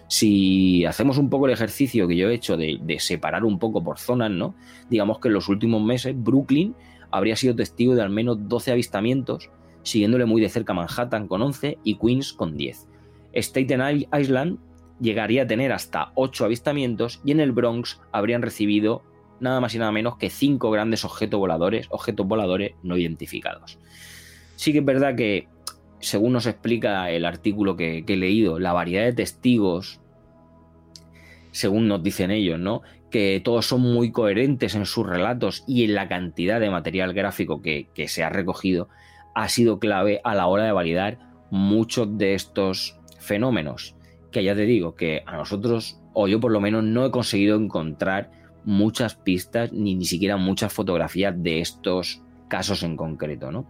Si 0.09 0.85
hacemos 0.85 1.17
un 1.17 1.29
poco 1.29 1.47
el 1.47 1.53
ejercicio 1.53 2.07
que 2.07 2.17
yo 2.17 2.29
he 2.29 2.35
hecho 2.35 2.57
de, 2.57 2.77
de 2.81 2.99
separar 2.99 3.45
un 3.45 3.57
poco 3.57 3.83
por 3.83 3.97
zonas, 3.97 4.29
¿no? 4.29 4.53
Digamos 4.89 5.19
que 5.19 5.29
en 5.29 5.33
los 5.35 5.49
últimos 5.49 5.81
meses 5.81 6.13
Brooklyn 6.15 6.75
habría 7.09 7.35
sido 7.35 7.55
testigo 7.55 7.95
de 7.95 8.01
al 8.01 8.09
menos 8.09 8.37
12 8.49 8.73
avistamientos 8.73 9.49
siguiéndole 9.83 10.25
muy 10.25 10.41
de 10.41 10.49
cerca 10.49 10.73
Manhattan 10.73 11.27
con 11.27 11.41
11 11.41 11.77
y 11.83 11.97
Queens 11.97 12.33
con 12.33 12.57
10. 12.57 12.87
Staten 13.33 14.07
Island 14.17 14.59
llegaría 14.99 15.43
a 15.43 15.47
tener 15.47 15.71
hasta 15.71 16.11
8 16.15 16.45
avistamientos 16.45 17.21
y 17.25 17.31
en 17.31 17.39
el 17.39 17.51
Bronx 17.51 18.01
habrían 18.11 18.41
recibido 18.41 19.03
nada 19.39 19.59
más 19.59 19.75
y 19.75 19.79
nada 19.79 19.91
menos 19.91 20.17
que 20.17 20.29
5 20.29 20.71
grandes 20.71 21.03
objetos 21.03 21.39
voladores, 21.39 21.87
objetos 21.89 22.25
voladores 22.25 22.73
no 22.83 22.97
identificados. 22.97 23.77
Sí 24.55 24.71
que 24.71 24.79
es 24.79 24.85
verdad 24.85 25.15
que, 25.15 25.47
según 25.99 26.33
nos 26.33 26.45
explica 26.45 27.09
el 27.09 27.25
artículo 27.25 27.75
que, 27.75 28.05
he 28.07 28.17
leído, 28.17 28.59
la 28.59 28.71
variedad 28.71 29.03
de 29.03 29.13
testigos, 29.13 29.99
según 31.51 31.87
nos 31.87 32.01
dicen 32.01 32.31
ellos, 32.31 32.59
¿no? 32.59 32.81
que 33.11 33.41
todos 33.43 33.67
son 33.67 33.81
muy 33.81 34.11
coherentes 34.11 34.73
en 34.73 34.87
sus 34.87 35.05
relatos 35.05 35.63
y 35.67 35.83
en 35.83 35.93
la 35.93 36.07
cantidad 36.07 36.59
de 36.59 36.71
material 36.71 37.13
gráfico 37.13 37.61
que 37.61 38.07
se 38.07 38.23
ha 38.23 38.29
recogido, 38.29 38.89
ha 39.33 39.49
sido 39.49 39.79
clave 39.79 40.21
a 40.23 40.35
la 40.35 40.47
hora 40.47 40.65
de 40.65 40.71
validar 40.71 41.19
muchos 41.49 42.17
de 42.17 42.33
estos 42.33 42.99
fenómenos. 43.19 43.95
Que 44.31 44.43
ya 44.43 44.55
te 44.55 44.65
digo 44.65 44.95
que 44.95 45.23
a 45.25 45.37
nosotros, 45.37 45.99
o 46.13 46.27
yo 46.27 46.39
por 46.39 46.51
lo 46.51 46.59
menos, 46.59 46.83
no 46.83 47.05
he 47.05 47.11
conseguido 47.11 47.55
encontrar 47.55 48.31
muchas 48.65 49.15
pistas 49.15 49.71
ni 49.73 49.95
ni 49.95 50.05
siquiera 50.05 50.37
muchas 50.37 50.73
fotografías 50.73 51.35
de 51.41 51.59
estos 51.59 52.21
casos 52.47 52.83
en 52.83 52.95
concreto, 52.95 53.51
¿no? 53.51 53.67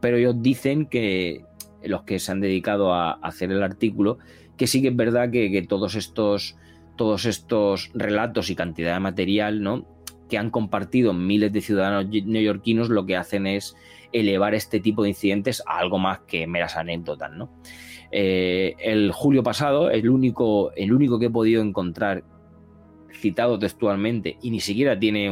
Pero 0.00 0.16
ellos 0.16 0.36
dicen 0.40 0.86
que 0.86 1.44
los 1.82 2.02
que 2.02 2.18
se 2.18 2.32
han 2.32 2.40
dedicado 2.40 2.92
a 2.92 3.12
hacer 3.12 3.50
el 3.52 3.62
artículo, 3.62 4.18
que 4.56 4.66
sí 4.66 4.82
que 4.82 4.88
es 4.88 4.96
verdad 4.96 5.30
que, 5.30 5.50
que 5.50 5.62
todos 5.62 5.94
estos 5.94 6.56
todos 6.96 7.24
estos 7.24 7.90
relatos 7.94 8.50
y 8.50 8.54
cantidad 8.54 8.94
de 8.94 9.00
material, 9.00 9.62
¿no? 9.62 9.86
Que 10.32 10.38
han 10.38 10.48
compartido 10.48 11.12
miles 11.12 11.52
de 11.52 11.60
ciudadanos 11.60 12.06
neoyorquinos 12.08 12.88
lo 12.88 13.04
que 13.04 13.18
hacen 13.18 13.46
es 13.46 13.76
elevar 14.12 14.54
este 14.54 14.80
tipo 14.80 15.02
de 15.02 15.10
incidentes 15.10 15.62
a 15.66 15.76
algo 15.76 15.98
más 15.98 16.20
que 16.20 16.46
meras 16.46 16.74
anécdotas. 16.78 17.32
¿no? 17.32 17.52
Eh, 18.10 18.74
el 18.78 19.12
julio 19.12 19.42
pasado, 19.42 19.90
el 19.90 20.08
único, 20.08 20.72
el 20.72 20.94
único 20.94 21.18
que 21.18 21.26
he 21.26 21.30
podido 21.30 21.60
encontrar 21.60 22.24
citado 23.12 23.58
textualmente 23.58 24.38
y 24.40 24.50
ni 24.50 24.60
siquiera 24.60 24.98
tiene 24.98 25.26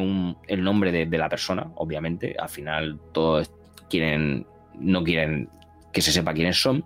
el 0.49 0.63
nombre 0.63 0.93
de, 0.93 1.17
la 1.17 1.31
persona, 1.31 1.73
obviamente. 1.77 2.37
Al 2.39 2.51
final 2.51 3.01
todos 3.13 3.51
quieren, 3.89 4.47
no 4.79 5.03
quieren 5.03 5.49
que 5.95 6.03
se 6.03 6.13
sepa 6.13 6.35
quiénes 6.35 6.61
son. 6.61 6.85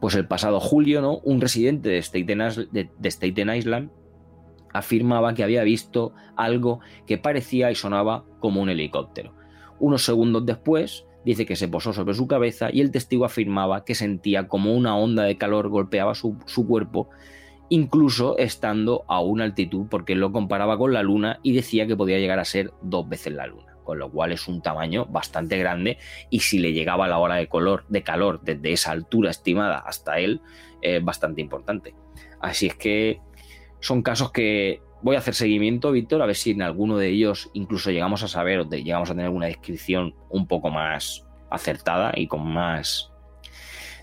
Pues 0.00 0.14
el 0.14 0.26
pasado 0.26 0.58
julio, 0.58 1.02
¿no? 1.02 1.18
Un 1.18 1.42
residente 1.42 1.90
de 1.90 2.00
Staten, 3.10 3.54
Island 3.54 3.90
afirmaba 4.72 5.34
que 5.34 5.44
había 5.44 5.62
visto 5.62 6.12
algo 6.36 6.80
que 7.06 7.18
parecía 7.18 7.70
y 7.70 7.74
sonaba 7.74 8.24
como 8.40 8.60
un 8.60 8.70
helicóptero. 8.70 9.34
Unos 9.78 10.04
segundos 10.04 10.46
después, 10.46 11.06
dice 11.24 11.46
que 11.46 11.56
se 11.56 11.68
posó 11.68 11.92
sobre 11.92 12.14
su 12.14 12.26
cabeza 12.26 12.68
y 12.72 12.80
el 12.80 12.90
testigo 12.90 13.24
afirmaba 13.24 13.84
que 13.84 13.94
sentía 13.94 14.48
como 14.48 14.74
una 14.74 14.96
onda 14.96 15.24
de 15.24 15.36
calor 15.36 15.68
golpeaba 15.68 16.14
su, 16.14 16.36
su 16.46 16.66
cuerpo 16.66 17.08
incluso 17.72 18.36
estando 18.36 19.06
a 19.08 19.20
una 19.20 19.44
altitud, 19.44 19.86
porque 19.88 20.14
lo 20.14 20.30
comparaba 20.30 20.76
con 20.76 20.92
la 20.92 21.02
Luna 21.02 21.40
y 21.42 21.54
decía 21.54 21.86
que 21.86 21.96
podía 21.96 22.18
llegar 22.18 22.38
a 22.38 22.44
ser 22.44 22.70
dos 22.82 23.08
veces 23.08 23.32
la 23.32 23.46
Luna, 23.46 23.78
con 23.82 23.98
lo 23.98 24.10
cual 24.10 24.32
es 24.32 24.46
un 24.46 24.60
tamaño 24.60 25.06
bastante 25.06 25.56
grande 25.56 25.96
y 26.28 26.40
si 26.40 26.58
le 26.58 26.74
llegaba 26.74 27.08
la 27.08 27.18
hora 27.18 27.36
de, 27.36 27.48
de 27.88 28.02
calor 28.02 28.42
desde 28.42 28.72
esa 28.72 28.90
altura 28.90 29.30
estimada 29.30 29.78
hasta 29.78 30.18
él, 30.18 30.42
es 30.82 31.02
bastante 31.02 31.40
importante. 31.40 31.94
Así 32.40 32.66
es 32.66 32.74
que 32.74 33.22
son 33.82 34.02
casos 34.02 34.30
que 34.30 34.80
voy 35.02 35.16
a 35.16 35.18
hacer 35.18 35.34
seguimiento, 35.34 35.90
Víctor, 35.90 36.22
a 36.22 36.26
ver 36.26 36.36
si 36.36 36.52
en 36.52 36.62
alguno 36.62 36.96
de 36.96 37.08
ellos 37.08 37.50
incluso 37.52 37.90
llegamos 37.90 38.22
a 38.22 38.28
saber 38.28 38.60
o 38.60 38.70
llegamos 38.70 39.10
a 39.10 39.14
tener 39.14 39.28
una 39.28 39.46
descripción 39.46 40.14
un 40.30 40.46
poco 40.46 40.70
más 40.70 41.26
acertada 41.50 42.12
y 42.16 42.28
con 42.28 42.46
más 42.46 43.10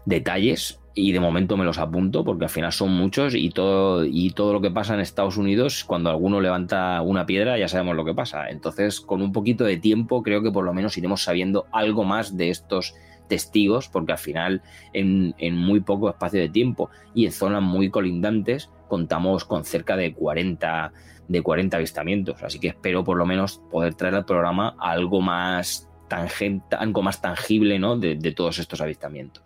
detalles 0.05 0.79
y 0.93 1.13
de 1.13 1.19
momento 1.21 1.55
me 1.55 1.63
los 1.63 1.77
apunto 1.77 2.25
porque 2.25 2.45
al 2.45 2.49
final 2.49 2.73
son 2.73 2.91
muchos 2.91 3.33
y 3.35 3.49
todo, 3.51 4.03
y 4.03 4.31
todo 4.31 4.51
lo 4.51 4.59
que 4.59 4.69
pasa 4.69 4.93
en 4.93 4.99
Estados 4.99 5.37
Unidos, 5.37 5.85
cuando 5.85 6.09
alguno 6.09 6.41
levanta 6.41 7.01
una 7.01 7.25
piedra 7.25 7.57
ya 7.57 7.69
sabemos 7.69 7.95
lo 7.95 8.03
que 8.03 8.13
pasa. 8.13 8.49
Entonces, 8.49 8.99
con 8.99 9.21
un 9.21 9.31
poquito 9.31 9.63
de 9.63 9.77
tiempo 9.77 10.21
creo 10.23 10.43
que 10.43 10.51
por 10.51 10.65
lo 10.65 10.73
menos 10.73 10.97
iremos 10.97 11.23
sabiendo 11.23 11.67
algo 11.71 12.03
más 12.03 12.35
de 12.35 12.49
estos 12.49 12.95
testigos 13.29 13.87
porque 13.87 14.11
al 14.11 14.17
final 14.17 14.61
en, 14.91 15.33
muy 15.55 15.79
poco 15.79 16.09
espacio 16.09 16.41
de 16.41 16.49
tiempo 16.49 16.89
y 17.13 17.25
en 17.25 17.31
zonas 17.31 17.61
muy 17.61 17.89
colindantes 17.89 18.69
contamos 18.89 19.45
con 19.45 19.63
cerca 19.63 19.95
de 19.95 20.13
40, 20.13 20.91
de 21.29 21.41
40 21.41 21.77
avistamientos. 21.77 22.43
Así 22.43 22.59
que 22.59 22.67
espero 22.67 23.05
por 23.05 23.17
lo 23.17 23.25
menos 23.25 23.61
poder 23.71 23.95
traer 23.95 24.15
al 24.15 24.25
programa 24.25 24.75
algo 24.79 25.21
más, 25.21 25.87
tangente, 26.09 26.75
algo 26.75 27.01
más 27.01 27.21
tangible 27.21 27.79
¿no? 27.79 27.95
de 27.95 28.33
todos 28.33 28.59
estos 28.59 28.81
avistamientos. 28.81 29.43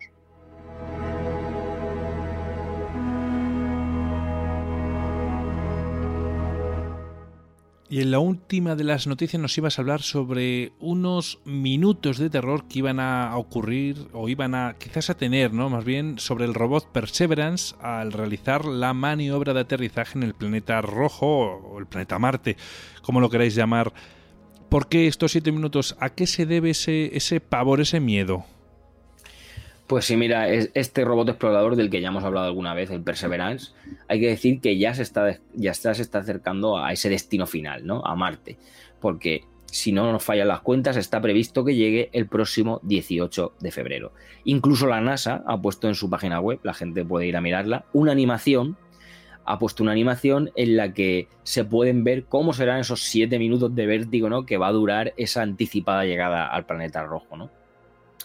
Y 7.88 8.00
en 8.00 8.10
la 8.10 8.18
última 8.18 8.76
de 8.76 8.84
las 8.84 9.06
noticias 9.06 9.40
nos 9.40 9.56
ibas 9.58 9.78
a 9.78 9.82
hablar 9.82 10.00
sobre 10.00 10.72
unos 10.80 11.40
minutos 11.44 12.16
de 12.16 12.30
terror 12.30 12.66
que 12.66 12.78
iban 12.78 12.98
a 12.98 13.36
ocurrir 13.36 14.08
o 14.14 14.28
iban 14.30 14.54
a 14.54 14.76
quizás 14.78 15.10
a 15.10 15.16
tener, 15.16 15.52
¿no? 15.52 15.68
Más 15.68 15.84
bien 15.84 16.18
sobre 16.18 16.46
el 16.46 16.54
robot 16.54 16.90
Perseverance 16.92 17.74
al 17.82 18.12
realizar 18.12 18.64
la 18.64 18.94
maniobra 18.94 19.52
de 19.52 19.60
aterrizaje 19.60 20.18
en 20.18 20.22
el 20.22 20.34
planeta 20.34 20.80
rojo 20.80 21.26
o 21.26 21.78
el 21.78 21.86
planeta 21.86 22.18
Marte, 22.18 22.56
como 23.02 23.20
lo 23.20 23.28
queráis 23.28 23.54
llamar. 23.54 23.92
¿Por 24.70 24.88
qué 24.88 25.06
estos 25.06 25.32
siete 25.32 25.52
minutos? 25.52 25.94
¿A 26.00 26.08
qué 26.08 26.26
se 26.26 26.46
debe 26.46 26.70
ese, 26.70 27.14
ese 27.14 27.38
pavor, 27.40 27.82
ese 27.82 28.00
miedo? 28.00 28.46
Pues 29.86 30.06
sí, 30.06 30.16
mira, 30.16 30.48
este 30.48 31.04
robot 31.04 31.28
explorador 31.28 31.76
del 31.76 31.90
que 31.90 32.00
ya 32.00 32.08
hemos 32.08 32.24
hablado 32.24 32.46
alguna 32.46 32.72
vez, 32.72 32.90
el 32.90 33.02
Perseverance, 33.02 33.72
hay 34.08 34.18
que 34.18 34.28
decir 34.28 34.60
que 34.62 34.78
ya 34.78 34.94
se 34.94 35.02
está, 35.02 35.38
ya 35.52 35.74
se 35.74 35.90
está 35.90 36.18
acercando 36.20 36.78
a 36.78 36.92
ese 36.92 37.10
destino 37.10 37.46
final, 37.46 37.86
¿no? 37.86 38.02
A 38.04 38.16
Marte. 38.16 38.56
Porque 38.98 39.44
si 39.66 39.92
no 39.92 40.10
nos 40.10 40.24
fallan 40.24 40.48
las 40.48 40.62
cuentas, 40.62 40.96
está 40.96 41.20
previsto 41.20 41.66
que 41.66 41.74
llegue 41.74 42.08
el 42.12 42.28
próximo 42.28 42.80
18 42.84 43.54
de 43.60 43.70
febrero. 43.72 44.12
Incluso 44.44 44.86
la 44.86 45.02
NASA 45.02 45.42
ha 45.46 45.60
puesto 45.60 45.86
en 45.86 45.94
su 45.94 46.08
página 46.08 46.40
web, 46.40 46.60
la 46.62 46.72
gente 46.72 47.04
puede 47.04 47.26
ir 47.26 47.36
a 47.36 47.42
mirarla, 47.42 47.84
una 47.92 48.12
animación, 48.12 48.78
ha 49.44 49.58
puesto 49.58 49.82
una 49.82 49.92
animación 49.92 50.50
en 50.56 50.78
la 50.78 50.94
que 50.94 51.28
se 51.42 51.64
pueden 51.64 52.04
ver 52.04 52.24
cómo 52.24 52.54
serán 52.54 52.80
esos 52.80 53.02
7 53.02 53.38
minutos 53.38 53.74
de 53.74 53.84
vértigo, 53.84 54.30
¿no? 54.30 54.46
Que 54.46 54.56
va 54.56 54.68
a 54.68 54.72
durar 54.72 55.12
esa 55.18 55.42
anticipada 55.42 56.06
llegada 56.06 56.46
al 56.46 56.64
planeta 56.64 57.02
rojo, 57.02 57.36
¿no? 57.36 57.50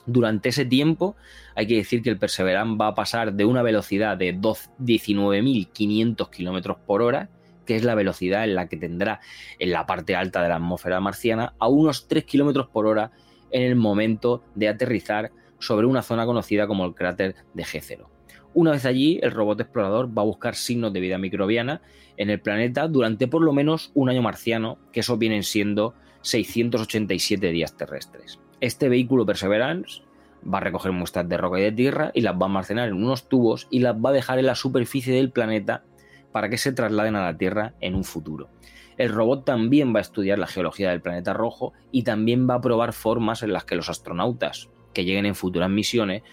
Durante 0.05 0.49
ese 0.49 0.65
tiempo 0.65 1.15
hay 1.55 1.67
que 1.67 1.75
decir 1.75 2.01
que 2.01 2.09
el 2.09 2.17
Perseverance 2.17 2.77
va 2.77 2.87
a 2.87 2.95
pasar 2.95 3.33
de 3.33 3.45
una 3.45 3.61
velocidad 3.61 4.17
de 4.17 4.35
19.500 4.35 6.29
km 6.29 6.77
por 6.85 7.01
hora, 7.01 7.29
que 7.65 7.75
es 7.75 7.83
la 7.83 7.95
velocidad 7.95 8.43
en 8.43 8.55
la 8.55 8.67
que 8.67 8.77
tendrá 8.77 9.19
en 9.59 9.71
la 9.71 9.85
parte 9.85 10.15
alta 10.15 10.41
de 10.41 10.49
la 10.49 10.55
atmósfera 10.55 10.99
marciana, 10.99 11.53
a 11.59 11.67
unos 11.67 12.07
3 12.07 12.25
km 12.25 12.67
por 12.69 12.87
hora 12.87 13.11
en 13.51 13.63
el 13.63 13.75
momento 13.75 14.43
de 14.55 14.69
aterrizar 14.69 15.31
sobre 15.59 15.87
una 15.87 16.01
zona 16.01 16.25
conocida 16.25 16.67
como 16.67 16.85
el 16.85 16.95
cráter 16.95 17.35
de 17.53 17.63
G0. 17.63 18.07
Una 18.53 18.71
vez 18.71 18.85
allí, 18.85 19.19
el 19.21 19.31
robot 19.31 19.61
explorador 19.61 20.17
va 20.17 20.23
a 20.23 20.25
buscar 20.25 20.55
signos 20.55 20.91
de 20.91 20.99
vida 20.99 21.17
microbiana 21.17 21.81
en 22.17 22.29
el 22.29 22.41
planeta 22.41 22.87
durante 22.87 23.27
por 23.27 23.43
lo 23.43 23.53
menos 23.53 23.91
un 23.93 24.09
año 24.09 24.21
marciano, 24.21 24.79
que 24.91 25.01
eso 25.01 25.17
vienen 25.17 25.43
siendo 25.43 25.93
687 26.21 27.51
días 27.51 27.77
terrestres. 27.77 28.39
Este 28.61 28.89
vehículo 28.89 29.25
Perseverance 29.25 30.01
va 30.43 30.57
a 30.57 30.61
recoger 30.61 30.91
muestras 30.91 31.29
de 31.29 31.37
roca 31.37 31.59
y 31.59 31.63
de 31.63 31.71
tierra 31.71 32.11
y 32.13 32.21
las 32.21 32.33
va 32.35 32.41
a 32.41 32.45
almacenar 32.45 32.89
en 32.89 32.95
unos 32.95 33.29
tubos 33.29 33.67
y 33.71 33.79
las 33.79 33.95
va 33.95 34.09
a 34.09 34.13
dejar 34.13 34.37
en 34.39 34.47
la 34.47 34.55
superficie 34.55 35.13
del 35.13 35.31
planeta 35.31 35.83
para 36.31 36.49
que 36.49 36.57
se 36.57 36.73
trasladen 36.73 37.15
a 37.15 37.23
la 37.23 37.37
Tierra 37.37 37.73
en 37.79 37.95
un 37.95 38.03
futuro. 38.03 38.49
El 38.97 39.13
robot 39.13 39.45
también 39.45 39.93
va 39.95 39.99
a 39.99 40.01
estudiar 40.01 40.37
la 40.39 40.47
geología 40.47 40.89
del 40.89 41.01
planeta 41.01 41.33
rojo 41.33 41.73
y 41.91 42.03
también 42.03 42.49
va 42.49 42.55
a 42.55 42.61
probar 42.61 42.91
formas 42.91 43.43
en 43.43 43.53
las 43.53 43.63
que 43.63 43.75
los 43.75 43.89
astronautas 43.89 44.69
que 44.93 45.05
lleguen 45.05 45.25
en 45.25 45.35
futuras 45.35 45.69
misiones 45.69 46.23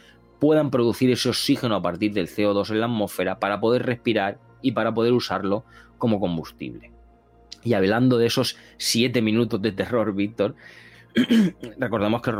puedan 0.40 0.70
producir 0.70 1.10
ese 1.10 1.28
oxígeno 1.28 1.76
a 1.76 1.82
partir 1.82 2.12
del 2.12 2.28
CO2 2.28 2.70
en 2.70 2.80
la 2.80 2.86
atmósfera 2.86 3.38
para 3.38 3.60
poder 3.60 3.86
respirar 3.86 4.38
y 4.62 4.72
para 4.72 4.92
poder 4.92 5.12
usarlo 5.12 5.64
como 5.96 6.18
combustible. 6.18 6.90
Y 7.62 7.74
hablando 7.74 8.18
de 8.18 8.26
esos 8.26 8.56
siete 8.76 9.22
minutos 9.22 9.62
de 9.62 9.72
terror, 9.72 10.14
Víctor, 10.14 10.56
recordamos 11.78 12.20
que 12.20 12.30
el 12.30 12.36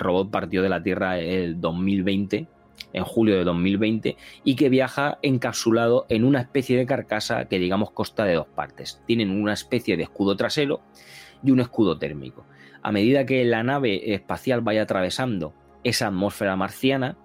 robot, 0.00 0.30
partió 0.30 0.62
de 0.62 0.68
la 0.68 0.82
Tierra 0.82 1.18
el 1.18 1.60
2020, 1.60 2.48
en 2.92 3.04
julio 3.04 3.36
de 3.36 3.44
2020, 3.44 4.16
y 4.42 4.56
que 4.56 4.68
viaja 4.68 5.18
encapsulado 5.22 6.06
en 6.08 6.24
una 6.24 6.40
especie 6.40 6.76
de 6.76 6.86
carcasa 6.86 7.46
que 7.46 7.58
digamos 7.58 7.92
consta 7.92 8.24
de 8.24 8.34
dos 8.34 8.48
partes. 8.48 9.00
Tienen 9.06 9.30
una 9.30 9.52
especie 9.52 9.96
de 9.96 10.04
escudo 10.04 10.36
trasero 10.36 10.80
y 11.44 11.52
un 11.52 11.60
escudo 11.60 11.98
térmico. 11.98 12.44
A 12.82 12.90
medida 12.92 13.26
que 13.26 13.44
la 13.44 13.62
nave 13.62 14.14
espacial 14.14 14.60
vaya 14.60 14.82
atravesando 14.82 15.54
esa 15.84 16.08
atmósfera 16.08 16.56
marciana, 16.56 17.16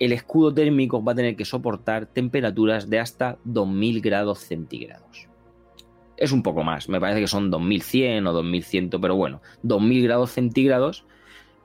el 0.00 0.12
escudo 0.12 0.52
térmico 0.52 1.02
va 1.02 1.12
a 1.12 1.16
tener 1.16 1.36
que 1.36 1.44
soportar 1.44 2.06
temperaturas 2.06 2.90
de 2.90 3.00
hasta 3.00 3.38
2000 3.44 4.00
grados 4.00 4.40
centígrados 4.40 5.28
es 6.18 6.32
un 6.32 6.42
poco 6.42 6.62
más, 6.62 6.88
me 6.88 7.00
parece 7.00 7.20
que 7.20 7.28
son 7.28 7.50
2100 7.50 8.26
o 8.26 8.32
2100, 8.32 8.90
pero 9.00 9.16
bueno, 9.16 9.40
2000 9.62 10.02
grados 10.02 10.32
centígrados 10.32 11.04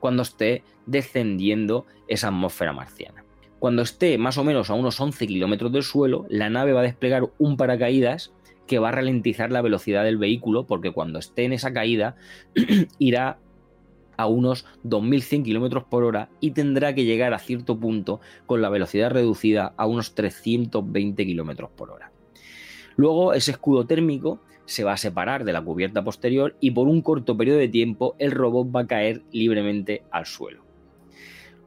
cuando 0.00 0.22
esté 0.22 0.62
descendiendo 0.86 1.86
esa 2.08 2.28
atmósfera 2.28 2.72
marciana. 2.72 3.24
Cuando 3.58 3.82
esté 3.82 4.18
más 4.18 4.38
o 4.38 4.44
menos 4.44 4.70
a 4.70 4.74
unos 4.74 5.00
11 5.00 5.26
kilómetros 5.26 5.72
del 5.72 5.82
suelo, 5.82 6.26
la 6.28 6.50
nave 6.50 6.72
va 6.72 6.80
a 6.80 6.84
desplegar 6.84 7.30
un 7.38 7.56
paracaídas 7.56 8.32
que 8.66 8.78
va 8.78 8.90
a 8.90 8.92
ralentizar 8.92 9.50
la 9.50 9.62
velocidad 9.62 10.04
del 10.04 10.18
vehículo 10.18 10.66
porque 10.66 10.92
cuando 10.92 11.18
esté 11.18 11.44
en 11.44 11.52
esa 11.52 11.72
caída 11.72 12.16
irá 12.98 13.38
a 14.16 14.26
unos 14.26 14.66
2100 14.84 15.42
kilómetros 15.42 15.84
por 15.84 16.04
hora 16.04 16.28
y 16.40 16.52
tendrá 16.52 16.94
que 16.94 17.04
llegar 17.04 17.34
a 17.34 17.38
cierto 17.38 17.78
punto 17.80 18.20
con 18.46 18.62
la 18.62 18.68
velocidad 18.68 19.10
reducida 19.10 19.74
a 19.76 19.86
unos 19.86 20.14
320 20.14 21.26
kilómetros 21.26 21.70
por 21.70 21.90
hora. 21.90 22.13
Luego 22.96 23.34
ese 23.34 23.52
escudo 23.52 23.86
térmico 23.86 24.40
se 24.66 24.84
va 24.84 24.92
a 24.92 24.96
separar 24.96 25.44
de 25.44 25.52
la 25.52 25.62
cubierta 25.62 26.02
posterior 26.04 26.56
y 26.60 26.70
por 26.70 26.88
un 26.88 27.02
corto 27.02 27.36
periodo 27.36 27.58
de 27.58 27.68
tiempo 27.68 28.14
el 28.18 28.30
robot 28.30 28.74
va 28.74 28.80
a 28.80 28.86
caer 28.86 29.22
libremente 29.30 30.02
al 30.10 30.26
suelo. 30.26 30.64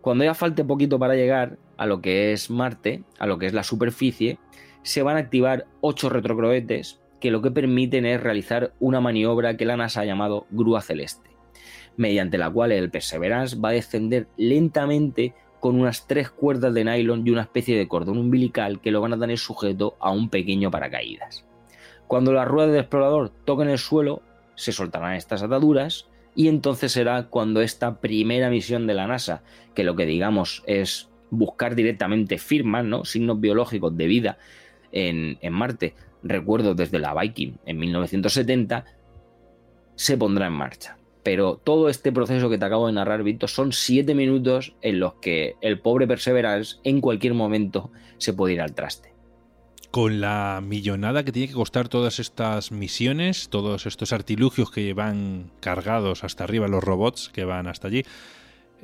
Cuando 0.01 0.23
ya 0.23 0.33
falte 0.33 0.63
poquito 0.63 0.99
para 0.99 1.15
llegar 1.15 1.57
a 1.77 1.85
lo 1.85 2.01
que 2.01 2.31
es 2.31 2.49
Marte, 2.49 3.03
a 3.19 3.27
lo 3.27 3.37
que 3.37 3.45
es 3.45 3.53
la 3.53 3.63
superficie, 3.63 4.39
se 4.81 5.03
van 5.03 5.17
a 5.17 5.19
activar 5.19 5.65
ocho 5.81 6.09
retrocroetes 6.09 7.01
que 7.19 7.31
lo 7.31 7.41
que 7.41 7.51
permiten 7.51 8.05
es 8.05 8.21
realizar 8.21 8.73
una 8.79 9.01
maniobra 9.01 9.57
que 9.57 9.65
la 9.65 9.77
NASA 9.77 10.01
ha 10.01 10.05
llamado 10.05 10.45
grúa 10.49 10.81
celeste, 10.81 11.29
mediante 11.97 12.37
la 12.37 12.49
cual 12.49 12.71
el 12.71 12.89
Perseverance 12.89 13.57
va 13.59 13.69
a 13.69 13.73
descender 13.73 14.27
lentamente 14.37 15.33
con 15.67 15.81
unas 15.81 16.07
tres 16.07 16.29
cuerdas 16.29 16.73
de 16.73 16.85
nylon 16.85 17.27
y 17.27 17.31
una 17.31 17.41
especie 17.41 17.77
de 17.77 17.89
cordón 17.89 18.17
umbilical 18.17 18.79
que 18.79 18.89
lo 18.89 19.01
van 19.01 19.11
a 19.11 19.19
tener 19.19 19.37
sujeto 19.37 19.97
a 19.99 20.11
un 20.11 20.29
pequeño 20.29 20.71
paracaídas. 20.71 21.43
Cuando 22.07 22.31
las 22.31 22.47
ruedas 22.47 22.71
del 22.71 22.79
explorador 22.79 23.31
toquen 23.43 23.67
el 23.67 23.77
suelo, 23.77 24.21
se 24.55 24.71
soltarán 24.71 25.15
estas 25.15 25.43
ataduras 25.43 26.07
y 26.35 26.47
entonces 26.47 26.93
será 26.93 27.23
cuando 27.23 27.59
esta 27.59 27.99
primera 27.99 28.49
misión 28.49 28.87
de 28.87 28.93
la 28.93 29.07
NASA, 29.07 29.43
que 29.75 29.83
lo 29.83 29.97
que 29.97 30.05
digamos 30.05 30.63
es 30.67 31.09
buscar 31.31 31.75
directamente 31.75 32.37
firmas, 32.37 32.85
¿no? 32.85 33.03
signos 33.03 33.41
biológicos 33.41 33.97
de 33.97 34.07
vida 34.07 34.37
en, 34.93 35.37
en 35.41 35.51
Marte, 35.51 35.95
recuerdo 36.23 36.75
desde 36.75 36.97
la 36.97 37.13
Viking 37.13 37.57
en 37.65 37.77
1970, 37.77 38.85
se 39.95 40.17
pondrá 40.17 40.47
en 40.47 40.53
marcha. 40.53 40.95
Pero 41.27 41.57
todo 41.61 41.89
este 41.89 42.13
proceso 42.13 42.49
que 42.49 42.57
te 42.57 42.63
acabo 42.63 42.87
de 42.87 42.93
narrar, 42.93 43.21
Víctor, 43.21 43.49
son 43.49 43.73
siete 43.73 44.15
minutos 44.15 44.77
en 44.81 45.01
los 45.01 45.15
que 45.15 45.55
el 45.59 45.77
pobre 45.77 46.07
Perseverance 46.07 46.77
en 46.85 47.01
cualquier 47.01 47.33
momento 47.33 47.91
se 48.17 48.31
puede 48.31 48.53
ir 48.53 48.61
al 48.61 48.73
traste. 48.73 49.11
Con 49.91 50.21
la 50.21 50.63
millonada 50.65 51.25
que 51.25 51.33
tiene 51.33 51.49
que 51.49 51.53
costar 51.53 51.89
todas 51.89 52.21
estas 52.21 52.71
misiones, 52.71 53.49
todos 53.49 53.87
estos 53.87 54.13
artilugios 54.13 54.71
que 54.71 54.93
van 54.93 55.51
cargados 55.59 56.23
hasta 56.23 56.45
arriba, 56.45 56.69
los 56.69 56.81
robots 56.81 57.27
que 57.27 57.43
van 57.43 57.67
hasta 57.67 57.89
allí, 57.89 58.05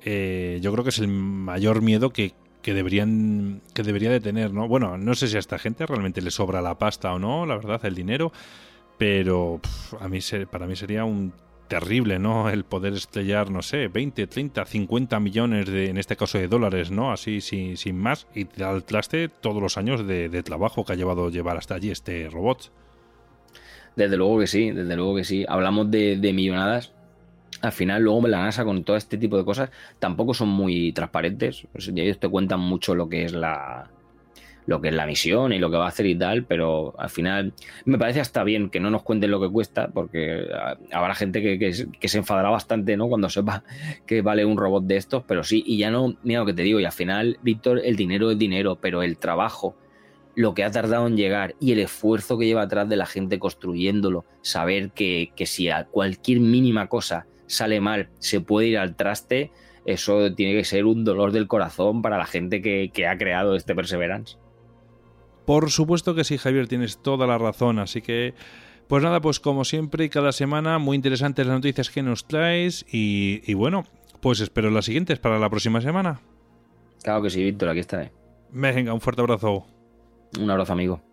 eh, 0.03 0.60
yo 0.62 0.73
creo 0.73 0.84
que 0.84 0.89
es 0.89 0.99
el 0.99 1.08
mayor 1.08 1.82
miedo 1.82 2.10
que, 2.10 2.34
que 2.62 2.73
deberían 2.73 3.62
que 3.73 3.84
debería 3.84 4.10
de 4.10 4.19
tener, 4.19 4.51
¿no? 4.51 4.67
Bueno, 4.67 4.97
no 4.97 5.15
sé 5.15 5.29
si 5.29 5.38
a 5.38 5.39
esta 5.39 5.60
gente 5.60 5.86
realmente 5.86 6.21
le 6.21 6.29
sobra 6.29 6.62
la 6.62 6.77
pasta 6.77 7.13
o 7.13 7.19
no, 7.19 7.45
la 7.45 7.56
verdad, 7.56 7.86
el 7.86 7.95
dinero, 7.95 8.34
pero 8.97 9.62
a 10.01 10.10
mí 10.10 10.19
para 10.51 10.67
mí 10.67 10.75
sería 10.75 11.06
un 11.06 11.32
terrible, 11.73 12.19
¿no? 12.19 12.51
El 12.51 12.65
poder 12.65 12.93
estrellar, 12.93 13.49
no 13.49 13.63
sé, 13.63 13.88
20, 13.88 14.27
30, 14.27 14.63
50 14.63 15.19
millones 15.19 15.65
de, 15.65 15.89
en 15.89 15.97
este 15.97 16.15
caso 16.15 16.38
de 16.38 16.47
dólares, 16.47 16.91
¿no? 16.91 17.12
Así 17.12 17.41
sin, 17.41 17.77
sin 17.77 17.97
más 17.97 18.27
y 18.36 18.45
al 18.62 18.83
traste 18.83 19.27
todos 19.27 19.59
los 19.59 19.75
años 19.75 20.05
de, 20.05 20.43
trabajo 20.43 20.86
que 20.86 20.93
ha 20.93 20.95
llevado 20.95 21.31
llevar 21.31 21.57
hasta 21.57 21.73
allí 21.73 21.89
este 21.89 22.29
robot. 22.29 22.71
Desde 23.95 24.17
luego 24.17 24.39
que 24.39 24.45
sí, 24.45 24.69
desde 24.69 24.95
luego 24.95 25.15
que 25.15 25.23
sí. 25.23 25.45
Hablamos 25.47 25.89
de, 25.89 26.17
de 26.17 26.31
millonadas 26.31 26.93
al 27.62 27.71
final 27.71 28.03
luego 28.03 28.27
la 28.27 28.41
NASA 28.41 28.63
con 28.65 28.83
todo 28.83 28.97
este 28.97 29.17
tipo 29.17 29.38
de 29.38 29.45
cosas 29.45 29.71
tampoco 29.97 30.36
son 30.36 30.49
muy 30.49 30.91
transparentes. 30.91 31.65
Ellos 31.95 32.19
te 32.19 32.29
cuentan 32.29 32.59
mucho 32.59 32.93
lo 32.93 33.09
que 33.09 33.23
es 33.23 33.33
la 33.33 33.89
lo 34.65 34.82
que 34.82 34.89
es 34.89 34.93
la 34.93 35.06
misión 35.06 35.54
y 35.54 35.60
lo 35.60 35.69
que 35.69 35.78
va 35.78 35.86
a 35.86 35.89
hacer 35.89 36.06
y 36.06 36.15
tal, 36.15 36.45
pero 36.45 36.93
al 36.97 37.10
final 37.10 37.54
me 37.86 37.97
parece 37.97 38.19
hasta 38.19 38.43
bien 38.43 38.69
que 38.69 38.80
no 38.80 38.89
nos 38.89 39.04
cuenten 39.04 39.32
lo 39.32 39.41
que 39.41 39.49
cuesta, 39.49 39.89
porque 39.89 40.45
habrá 40.91 41.15
gente 41.15 41.41
que, 41.41 41.73
se 41.73 42.17
enfadará 42.17 42.49
bastante, 42.49 42.97
¿no? 42.97 43.08
Cuando 43.08 43.30
sepa 43.30 43.63
que 44.06 44.21
vale 44.21 44.45
un 44.45 44.58
robot 44.58 44.86
de 44.86 44.97
estos, 44.97 45.23
pero 45.28 45.43
sí, 45.43 45.63
y 45.65 45.78
ya 45.78 45.91
no, 45.91 46.15
mira 46.23 46.41
lo 46.41 46.45
que 46.45 46.54
te 46.54 46.63
digo, 46.63 46.80
y 46.80 46.86
al 46.86 46.91
final, 46.91 47.38
Víctor, 47.41 47.82
el 47.84 47.95
dinero 47.95 48.32
es 48.32 48.38
dinero, 48.38 48.78
pero 48.80 49.04
el 49.04 49.17
trabajo, 49.17 49.76
lo 50.36 50.54
que 50.54 50.63
ha 50.63 50.71
tardado 50.71 51.08
en 51.08 51.17
llegar 51.17 51.56
y 51.60 51.73
el 51.73 51.80
esfuerzo 51.80 52.38
que 52.38 52.45
lleva 52.45 52.63
atrás 52.63 52.89
de 52.89 52.97
la 52.97 53.06
gente 53.06 53.39
construyéndolo, 53.39 54.26
saber 54.41 54.91
que, 54.91 55.32
que 55.36 55.45
si 55.45 55.69
a 55.69 55.86
cualquier 55.86 56.39
mínima 56.39 56.88
cosa 56.88 57.28
sale 57.45 57.80
mal, 57.82 58.10
se 58.19 58.41
puede 58.41 58.67
ir 58.67 58.78
al 58.78 58.95
traste, 58.95 59.52
eso 59.86 60.34
tiene 60.34 60.54
que 60.54 60.63
ser 60.63 60.86
un 60.86 61.04
dolor 61.04 61.32
del 61.32 61.47
corazón 61.47 62.02
para 62.02 62.17
la 62.17 62.26
gente 62.26 62.62
que, 62.62 63.08
ha 63.08 63.17
creado 63.17 63.56
este 63.56 63.76
Perseverance. 63.76 64.38
Por 65.45 65.71
supuesto 65.71 66.15
que 66.15 66.23
sí, 66.23 66.38
Javier, 66.38 66.67
tienes 66.67 67.01
toda 67.01 67.27
la 67.27 67.38
razón, 67.38 67.79
así 67.79 68.01
que... 68.01 68.34
Pues 68.88 69.01
nada, 69.01 69.21
pues 69.21 69.39
como 69.39 69.63
siempre, 69.63 70.10
cada 70.10 70.34
semana 70.34 70.77
muy 70.77 70.95
interesantes 70.95 71.47
las 71.47 71.56
noticias 71.56 71.89
que 71.89 72.03
nos 72.03 72.27
traes 72.27 72.86
y, 72.91 73.41
y 73.45 73.53
bueno, 73.53 73.86
pues 74.19 74.41
espero 74.41 74.69
las 74.69 74.86
siguientes 74.86 75.19
para 75.19 75.39
la 75.39 75.49
próxima 75.49 75.79
semana. 75.79 76.19
Claro 77.01 77.21
que 77.21 77.29
sí, 77.29 77.43
Víctor, 77.43 77.69
aquí 77.69 77.79
está. 77.79 78.12
Venga, 78.51 78.93
un 78.93 79.01
fuerte 79.01 79.21
abrazo. 79.21 79.65
Un 80.39 80.51
abrazo, 80.51 80.73
amigo. 80.73 81.12